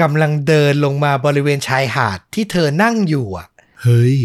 [0.00, 3.48] กำลังเดินลงมาบริเวณชายหาดที่เธอนั่งอยู่อะ
[3.82, 4.18] เฮ้ย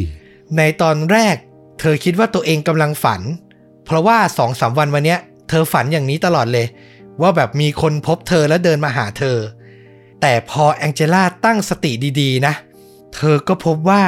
[0.58, 1.36] ในตอนแรก
[1.80, 3.22] เธอคิดว่าตัวเองกำลังฝัน
[3.86, 5.20] เพราะว่าสองสามวันวันเนี้ย
[5.50, 6.68] เธอฝันอย่างนี้ตลอดเลย
[7.22, 9.38] ว่าแบบมีคนพบเธอแล้วเดินมาหาเธอ
[10.22, 11.92] แต่พอแองเจล่าตั้งสติ
[12.22, 14.04] ดีๆนะเธอก็พบว่า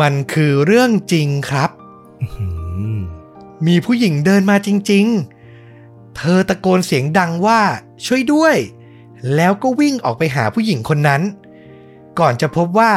[0.00, 1.70] มันคือเรื่องจริงครับ
[2.22, 2.44] อื
[2.96, 3.00] ม
[3.66, 5.06] มีผู้หญิงเดินมาจริง
[5.60, 7.60] ๆ เธอตะโกนเสียงดังว่า
[8.06, 8.56] ช่วยด้วย
[9.34, 11.22] แล้วก็วิ่งออกไปหาผู้หญิงคนนั้น
[12.18, 12.92] ก่อนจะพบว่า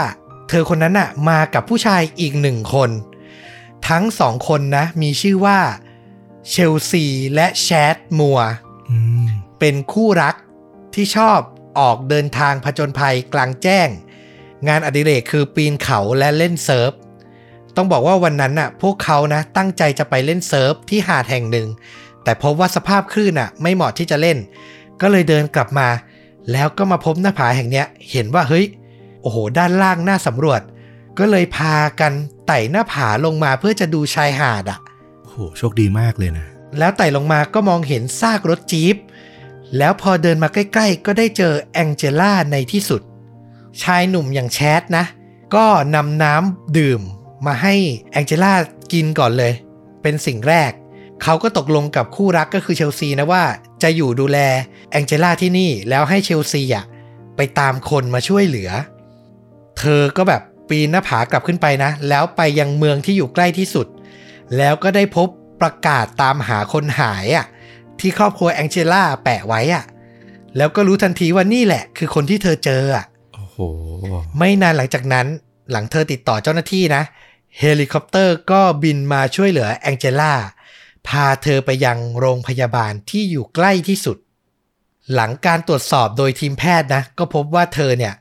[0.49, 2.89] เธอคนนั้นน่ะมากับผู้ชายอีกหนึ่งคน
[3.89, 5.59] ทั้งสองคนนะ มีชื่อว่า
[6.49, 8.39] เชลซีและแชดมัว
[8.89, 9.27] อืม
[9.59, 10.35] เป็นคู่รัก
[10.93, 11.39] ที่ชอบ
[11.79, 13.87] ออกเดินทางผจญภัยกลางแจ้ง
[14.67, 16.91] งานอดิเรกคือปีนเขาและเล่นเซิร์ฟ
[17.75, 21.67] ต้องบอกว่าวันนั้นน่ะ พวกเขานะตั้งใจจะไปเล่นเซิร์ฟที่หาดแห่งหนึ่ง
[22.23, 24.37] แต่พบว่าสภาพคลื่นน่ะ ไม่เหมาะที่จะเล่น
[25.01, 25.89] ก็เลยเดินกลับมา
[26.51, 28.65] แล้วก็มาพบหน้าผาแห่งเนี้ย เห็นว่าเฮ้ย
[29.21, 30.61] โอ้โห ด้านล่างน่าสำรวจ
[31.19, 32.13] ก็เลยพากัน
[32.47, 34.79] ไต่หน้าผาลงมาเพื่อจะดูชายหาดอะ
[35.23, 36.45] โอ้โหโชคดีมากเลยนะ
[36.79, 38.95] แล้วไต่ลงมาก็มองเห็นซากรถจี๊ป
[39.77, 43.01] แล้วพอเดินมาใกล้ ๆ ก็ได้เจอแองเจล่าในที่สุด
[43.83, 45.05] ชายหนุ่มอย่างแชทนะ
[45.55, 47.01] ก็นำน้ำดื่ม
[47.45, 47.73] มาให้
[48.11, 48.53] แองเจล่า
[48.93, 49.53] กินก่อนเลย
[50.01, 50.71] เป็นสิ่งแรก
[51.23, 53.43] เขาก็ตกลงกับคู่รักก็คือเชลซีนะว่า
[53.83, 54.39] จะอยู่ดูแล
[54.91, 56.85] แองเจล่าที่นี่แล้วให้เชลซีอะ
[57.35, 58.69] ไปตามคนมาช่วยเหลือ
[59.79, 63.87] เธอก็แบบปีนหน้าผากลับขึ้นไปนะ แล้วไปยังเมืองที่อยู่ใกล้ที่สุด
[64.57, 65.27] แล้วก็ได้พบ
[65.61, 67.45] ประกาศตามหาคนหายอะ
[67.99, 69.83] ที่ครอบครัวแองเจล่าแปะไว้อะ
[70.57, 73.05] แล้วก็รู้ทันทีว่านี่แหละ คือคนที่เธอเจออะ
[74.37, 75.27] ไม่นานหลังจากนั้น
[75.71, 77.03] หลังเธอติดต่อเจ้าหน้าที่นะ
[77.59, 80.33] เฮลิคอปเตอร์ก็บินมาช่วยเหลือแองเจล่า
[81.07, 84.17] พาเธอไปยังโรงพยาบาลที่อยู่ใกล้ที่สุด
[85.13, 88.13] หลังการตรวจสอบโดยทีมแพทย์นะ ก็พบว่าเธอเนี่ย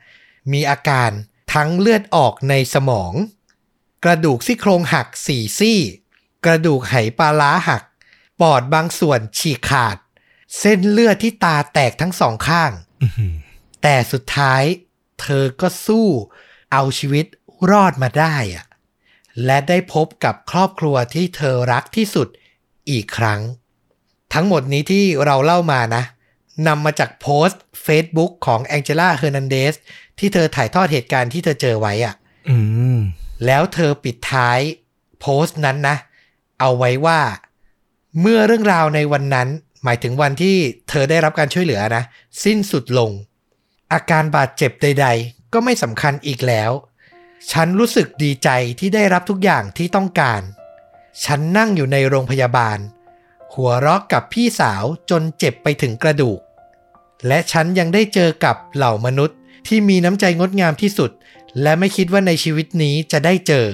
[0.52, 1.10] มีอาการ
[1.54, 3.12] ทั้งเลือดออกในสมอง
[4.04, 5.80] กระดูกซี่โครงหักสี่ซี่
[6.44, 7.82] กระดูกไหปลาร้าหัก
[8.40, 9.96] ปอดบางส่วนฉีกขาด
[10.58, 12.70] เส้นเลือดที่ตาแตกทั้งสองข้าง
[13.02, 13.34] อื้อหือ
[13.82, 14.62] แต่สุดท้าย
[15.20, 16.06] เธอก็สู้
[16.72, 17.26] เอาชีวิต
[17.70, 18.66] รอดมาได้อะ
[19.44, 22.28] และได้พบกับครอบครัวที่เธอรักที่สุด
[22.90, 23.40] อีกครั้ง
[24.34, 26.04] ทั้งหมดนี้ที่เราเล่ามานะ
[26.66, 29.74] นำมาจากโพสต์ Facebook ของแองเจล่าเฮอร์นันเดส
[30.18, 32.14] ที่เธอถ่ายทอดเหตุการณ์ที่เธอเจอไว้อะ
[32.48, 32.56] อื
[32.96, 32.98] ม
[33.46, 34.60] แล้วเธอปิดท้าย
[35.20, 35.96] โพสต์นั้นนะ
[36.60, 37.20] เอาไว้ว่า
[38.20, 39.48] เมื่อเรื่องราวในวันนั้น
[39.84, 40.56] หมายถึงวันที่
[40.88, 42.04] เธอได้รับการช่วยเหลือนะ
[42.44, 43.10] สิ้นสุดลง
[43.92, 46.70] อาการบาดเจ็บใด ๆ ก็ไม่สำคัญอีกแล้ว
[47.52, 50.42] ฉันรู้สึกดีใจที่ได้รับทุกอย่างที่ต้องการ
[51.24, 52.78] ฉันนั่งอยู่ในโรงพยาบาล
[53.54, 56.40] หัวเราะกับพี่สาวจนเจ็บไปถึงกระดูก
[57.26, 61.10] และฉันยังได้เจอกับเหล่ามนุษย์ที่มีน้ำใจงดงามที่สุด
[61.62, 63.66] และไม่คิดว่าในชีวิตนี้จะได้เจอ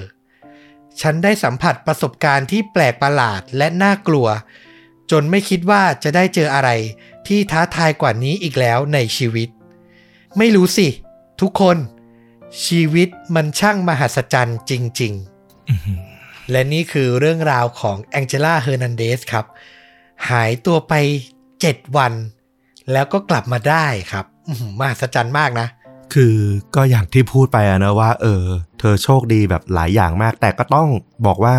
[1.00, 4.28] ฉันได้สัมผัสประสบการณ์ที่แปลกประหลาดและน่ากลัว
[5.10, 6.70] จนไม่คิดว่าจะได้เจออะไร
[7.26, 9.48] ที่ท้าทายกว่านี้อีกแล้วในชีวิต
[10.38, 10.88] ไม่รู้สิ
[11.40, 11.76] ทุกคน
[12.64, 15.14] ชีวิตมันช่างมหัศจรรย์จริง
[15.70, 19.46] อื้อหือๆและนี่คือเรื่องราวของแองเจล่าเฮอร์นันเดสครับ
[20.30, 20.94] หายตัวไป
[21.44, 22.12] 7วัน
[22.92, 25.68] แล้วก็กลับมาได้ครับอื้อหือมหัศจรรย์มากนะ
[26.14, 26.36] คือ
[26.74, 28.44] ก็อย่างที่พูดไปอะนะว่า เออ
[28.80, 30.88] เธอโชคดีแบบหลายอย่างมาก แต่ก็ต้อง
[31.26, 31.56] บอกว่า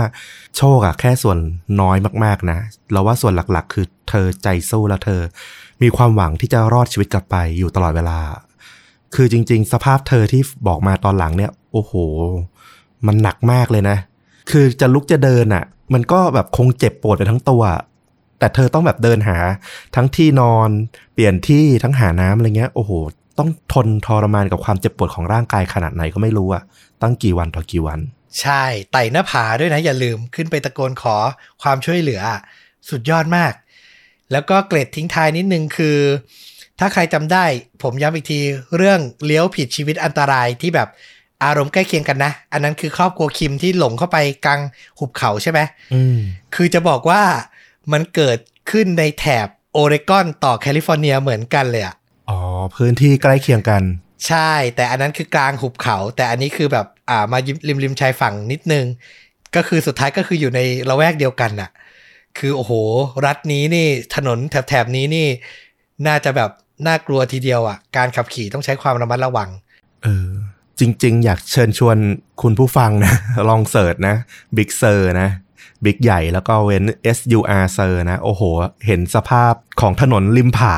[0.57, 1.37] โชคอะแค่ส่วน
[1.81, 2.59] น้อยมากๆนะ
[2.91, 5.21] เราว่าส่วนหลักๆ คือเธอใจสู้แล้วเธอ
[5.81, 8.19] มีความหวังที่จะรอดชีวิตกลับไปอยู่ตลอดเวลา
[9.13, 11.93] คือจริง ๆ สภาพเธอที่บอกมาตอนหลังเนี่ย โอ้โห
[13.07, 13.97] มันหนักมากเลยนะ
[14.51, 17.63] คือจะลุกจะเดินอะมันก็แบบคงเจ็บปวดไปทั้งตัว
[18.39, 19.37] แต่เธอต้องแบบเดินหา
[19.95, 20.69] ทั้งที่นอน
[21.13, 22.91] เปลี่ยนที่ทั้งหาน้ำอะไรเงี้ย โอ้โห
[23.39, 26.63] ต้องทนทรมานกับความเจ็บปวดของร่างกายขนาดไหนก็ไม่รู้อะ
[27.01, 27.99] ตั้งกี่วันต่อกี่วัน
[28.41, 31.15] ใช่ไต่หน้าผาด้วยนะ อย่าลืมขึ้นไปตะโกนขอ
[31.61, 32.21] ความช่วยเหลือ
[32.89, 33.53] สุดยอดมาก
[34.31, 35.97] แล้วก็เกร็ดทิ้งท้ายนิดนึงคือ
[36.83, 37.45] ถ้าใครจำได้
[37.83, 38.39] ผมย้ำอีกที
[38.77, 40.89] เรื่องเลี้ยวผิดชีวิตอันตรายที่แบบ
[41.43, 44.61] อารมณ์ใกล้เคียงกันนะ อันนั้นคือครอบครัวคิมที่หลงเข้าไปกลาง
[44.99, 45.59] หุบเขาใช่ไหม
[45.93, 46.17] อืม
[46.55, 47.21] คือจะบอกว่า
[47.91, 48.37] มันเกิด
[48.71, 51.95] ขึ้นในแถบโอเรกอนต่อแคลิฟอร์เนียเหมือนกันเลยอะ
[52.29, 52.39] อ๋อ
[52.75, 53.83] พื้นที่ใกล้เคียงกัน
[54.27, 58.85] ใช่ แต่อันนั้นคือกลางหุบเขา แต่อันนี้คือแบบอ่ามาริมริมชายฝั่งนิดนึง
[59.55, 61.69] ก็คือสุดท้ายก็คืออยู่ในละแวกเดียวกันน่ะ
[62.37, 62.71] คือโอ้โห
[63.25, 65.27] รัฐนี้นี่ถนนแถบแถบนี้นี่
[66.07, 66.51] น่าจะแบบ
[66.87, 69.49] น่ากลัวทีเดียวอะ การขับขี่ต้องใช้ความระมัดระวัง
[70.03, 70.29] เออ
[70.79, 71.97] จริง ๆ อยากเชิญชวน
[72.41, 73.13] คุณผู้ฟังนะ
[73.49, 74.15] ลอง search นะ
[74.55, 75.29] Big Sur นะ
[75.85, 76.83] Big ใหญ่แล้วก็เว้น
[77.17, 78.41] S U R Sur นะ โอ้โห
[78.85, 80.75] เห็นสภาพของถนนริมผา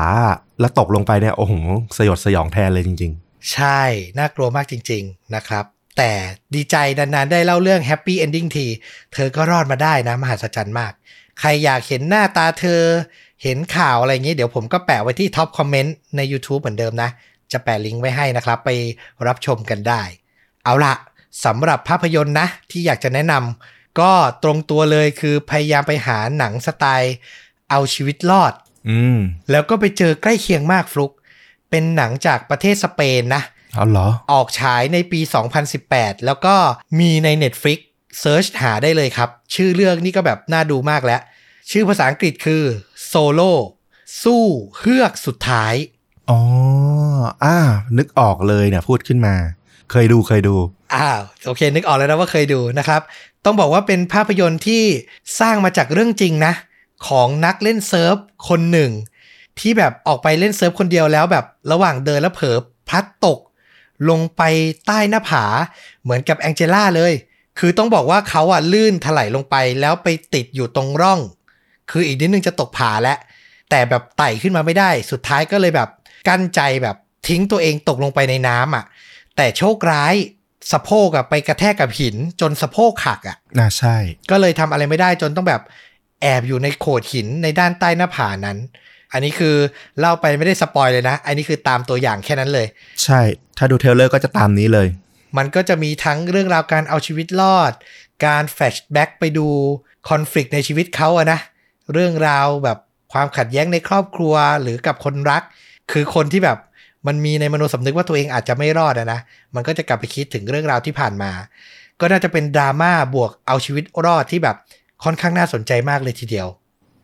[0.60, 1.52] แล้วตกลงไปเนี่ย โอ้โห
[1.96, 3.12] สยดสยองแทนเลยจริง
[3.52, 3.82] ใช่
[4.18, 5.64] น่ากลัวมากจริง ๆ นะครับ
[5.98, 6.12] แต่
[6.54, 8.66] ดีใจนานๆ ได้เล่าเรื่อง happy ending ที
[9.12, 10.92] เธอก็รอดมาได้นะ มหัศจรรย์มาก
[11.40, 12.82] ใครอยากเห็นหน้าตาเธอ
[13.42, 17.10] เห็นข่าวอะไรอย่างนี้ เดี๋ยวผมก็แปะไว้ที่ top comment ใน YouTube เหมือนเดิมนะ
[17.52, 18.70] จะแปะลิงก์ไว้ให้นะครับ ไป
[19.26, 20.02] รับชมกันได้
[20.64, 20.94] เอาละ
[21.44, 27.14] สำหรับภาพยนตร์นะ ที่อยากจะแนะนำก็ตรงตัวเลยคือพยายามไปหาหนังสไตล์
[27.70, 29.18] เอาชีวิตรอดๆอืม
[29.50, 31.12] แล้วก็ไปเจอใกล้เคียงมากฟลุก
[31.70, 33.42] เป็นหนังจากประเทศสเปนนะ
[33.74, 35.20] เอาเหรอ ออกฉายในปี
[35.72, 36.54] 2018 แล้วก็
[36.98, 37.78] มีใน Netflix
[38.20, 41.20] เซิร์ชหาได้เลยครับ ชื่อเรื่องนี่ก็แบบน่าดูมากแล้ว
[41.70, 42.62] ชื่อภาษาอังกฤษคือ
[43.06, 43.52] โซโล่
[44.22, 44.44] สู้
[44.78, 45.74] เฮือกสุดท้าย
[46.30, 46.40] อ๋อ
[47.44, 47.56] อ่า
[47.98, 49.34] นึกออกเลยเนี่ยพูดขึ้นมา
[49.90, 50.56] เคยดูเคยดู
[50.94, 53.00] อ้าว โอเค นึกออกแล้วนะว่าเคยดูนะครับ
[53.44, 54.84] ต้องบอกว่าเป็นภาพยนตร์ที่
[55.40, 56.52] สร้างมาจากเรื่องจริงนะ
[57.08, 58.16] ของนักเล่นเซิร์ฟ
[58.48, 58.90] คนหนึ่ง
[59.58, 62.56] ที่แบบออกไปเล่นเซิร์ฟคนเดียวแล้วแบบระหว่างเดินแล้วเผลอ
[62.88, 63.38] พลัดตก
[64.08, 64.42] ลงไป
[64.86, 65.44] ใต้หน้าผา
[66.02, 67.12] เหมือนกับแองเจล่าเลย
[67.58, 71.20] คือต้องบอกว่าเขาอะลื่นถลายลงไปแล้วไปติดอยู่ตรงร่อง
[71.90, 73.18] คืออีกนิดนึงจะตกผาแล้ว
[73.70, 75.88] แต่แบบไต่ขึ้นมาไม่ได้ สุดท้ายก็เลยแบบ
[76.28, 76.96] กลั้นใจแบบ
[77.28, 78.84] ทิ้งตัวเองตกลงไปในน้ำอะ
[79.36, 80.14] แต่โชคร้าย
[80.72, 83.96] สะโพกอะไปกระแทกกับหินจนสะโพกหักอะน่าใช่
[84.30, 85.62] ก็เลยทำอะไรไม่ได้จนต้องแบบ
[86.22, 88.58] แอบอยู่ในโขดหินในด้านใต้หน้าผานั้น
[89.12, 89.54] อันนี้คือ
[89.98, 92.66] เล่าไปไม่ได้ spoil เลยนะ อันนี้คือตามตัวอย่างแค่นั้นเลย
[93.04, 93.20] ใช่
[93.58, 94.88] ถ้าดู trailer ก็จะตามนี้เลย
[95.38, 97.72] มันก็จะมีทั้งเรื่องราวการเอาชีวิตรอด
[98.26, 99.48] การ flashback ไปดู
[100.08, 101.40] conflict ในชีวิตเขาอะนะ
[101.92, 102.78] เรื่องราวแบบ
[103.12, 105.42] ความขัดแย้งในครอบครัวหรือกับคนรัก
[105.92, 106.58] คือคนที่แบบ
[107.06, 109.20] มันมีในมโนสำนึกว่าตัวเองอาจจะไม่รอดนะ
[109.54, 111.30] มันก็จะกลับไปคิดถึงเรื่องราวที่ผ่านมา
[112.00, 114.56] ก็น่าจะเป็นดราม่าบวกเอาชีวิตรอดที่แบบ
[115.04, 116.48] ค่อนข้างน่าสนใจมากเลยทีเดียว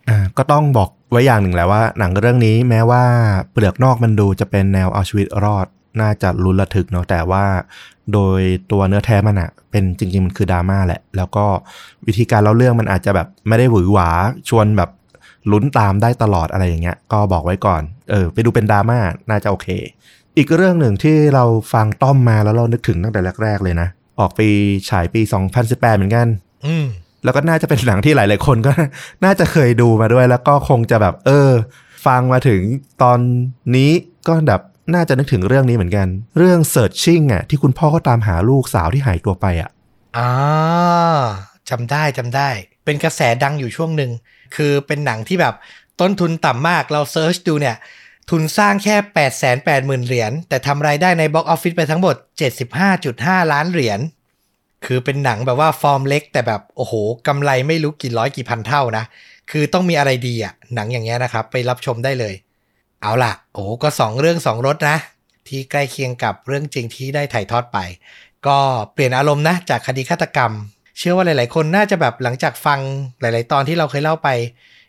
[0.09, 3.03] อ่าก็ต้องบอกไว้อย่างหนึ่งแหละว่า หนังเรื่องนี้แม้ว่า
[3.51, 5.67] เปลือกนอกมันดูจะเป็นแนวเอาชีวิตรอด
[6.01, 7.45] น่าจะลุ้นระทึกเนาะแต่ว่า
[8.13, 8.41] โดย
[8.73, 11.45] ตัวเนื้อแท้มันอะเป็นจริง ๆ มันคือดราม่าแหละ แล้วก็
[12.07, 14.09] วิธีการเล่าเรื่องมันอาจจะแบบไม่ได้หวือหวา
[14.49, 14.91] ชวนแบบ
[15.51, 18.99] ลุ้นตามได้ตลอดอะไรอย่างเงี้ย ก็บอกไว้ก่อน เออ ไปดูเป็นดราม่า
[19.31, 19.69] น่าจะโอเค
[20.37, 23.89] อีกเรื่องหนึ่งที่เราฟังต้อมมาแล้วเรานึกถึงตั้งแต่แรก ๆ เลยนะ
[24.19, 24.49] ออกปี
[24.91, 25.21] ฉายปี
[25.61, 26.27] 2018 เหมือนกัน
[26.67, 26.87] อืม
[27.25, 28.73] แล้วก็น่าจะเป็นหนังที่หลาย ๆ คนก็
[29.25, 31.51] น่าจะเคยดูมาด้วย แล้วก็คงจะแบบ เออ
[32.07, 32.61] ฟังมาถึง
[33.03, 33.19] ตอน
[33.77, 33.91] นี้
[34.29, 34.63] ก็แบบ
[34.95, 36.07] น่าจะนึกถึงเรื่องนี้เหมือนกัน
[36.39, 39.71] เรื่อง Searching อะที่คุณพ่อก็ตามหาลูกสาวที่หายตัวไปอะ
[40.17, 40.31] อ่า
[41.71, 42.49] จำได้จำได้
[42.85, 44.11] เป็นกระแสดังอยู่ช่วงหนึ่ง
[44.57, 45.55] คือเป็นหนังที่แบบ
[46.01, 47.77] ต้นทุนต่ำมากเรา search ดูเนี่ย
[48.31, 52.15] ทุนสร้างแค่ 8 8 0 0 0 0 เหรียญ แต่ทำรายได้ใน box office ไปทั้งหมด
[52.85, 54.01] 75.5 ล้านเหรียญ
[54.87, 56.95] คือเป็นหนังแบบว่าฟอร์มเล็ก แต่แบบโอ้โห
[57.27, 59.05] กำไรไม่รู้กี่ร้อยกี่พันเท่านะ
[59.51, 62.35] คือต้องมีอะไรดีอะหนังอย่างเงี้ยนะครับ ไปรับชมได้เลย
[63.03, 64.97] เอาล่ะโอ้โหก็สองเรื่องสองรสนะ
[65.49, 67.79] ที่ใกล้เคียงกับเรื่องจริงที่ได้ถ่ายทอดไป
[68.47, 68.59] ก็
[68.93, 70.53] เปลี่ยนอารมณ์นะ จากคดีฆาตกรรม
[70.99, 72.81] เชื่อว่าหลาย ๆ คนน่าจะแบบหลังจากฟัง
[73.21, 74.29] หลาย ๆ ตอนที่เราเคยเล่าไป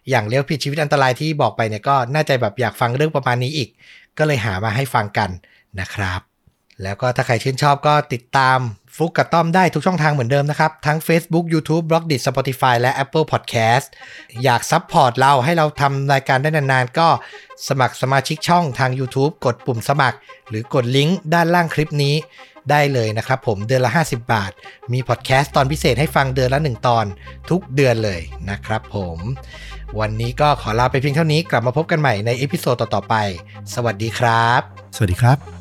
[0.09, 3.69] อย่างเลี้ยวผิดชีวิตอันตรายที่บอกไปเนี่ยก็น่าจะแบบอยากฟังเรื่องประมาณนี้อีก
[4.17, 5.29] ก็เลยหามาให้ฟังกัน
[5.79, 6.32] นะครับ
[6.81, 8.59] แล้วก็ถ้าใครชื่นชอบก็ติดตาม
[8.95, 13.85] ฟลุกกับต้อมได้ทุกช่องทางเหมือนเดิมนะครับ ทั้ง Facebook YouTube b l o g d i t Spotify และ Apple Podcast
[14.43, 17.07] อยาก support เราให้เราทำรายการได้นานๆ ก็
[17.67, 20.17] สมัครสมาชิกช่องทาง YouTube กดปุ่มสมัคร
[20.49, 22.15] หรือกดลิงก์ด้านล่างคลิปนี้
[22.71, 24.51] ได้เลยนะครับผมเดือนละ 50 บาท
[24.93, 27.05] มีพอดแคสต์ตอนพิเศษให้ฟังเดือนละ 1 ตอน
[27.49, 29.17] ทุกเดือนเลยนะครับผม
[29.99, 33.15] วันนี้ก็ขอลาไปเพียงเท่านี้กลับมาพบกันใหม่ใน episode ต่อๆไป
[33.73, 34.61] สวัสดีครับ
[34.95, 35.52] สวัสดีครับ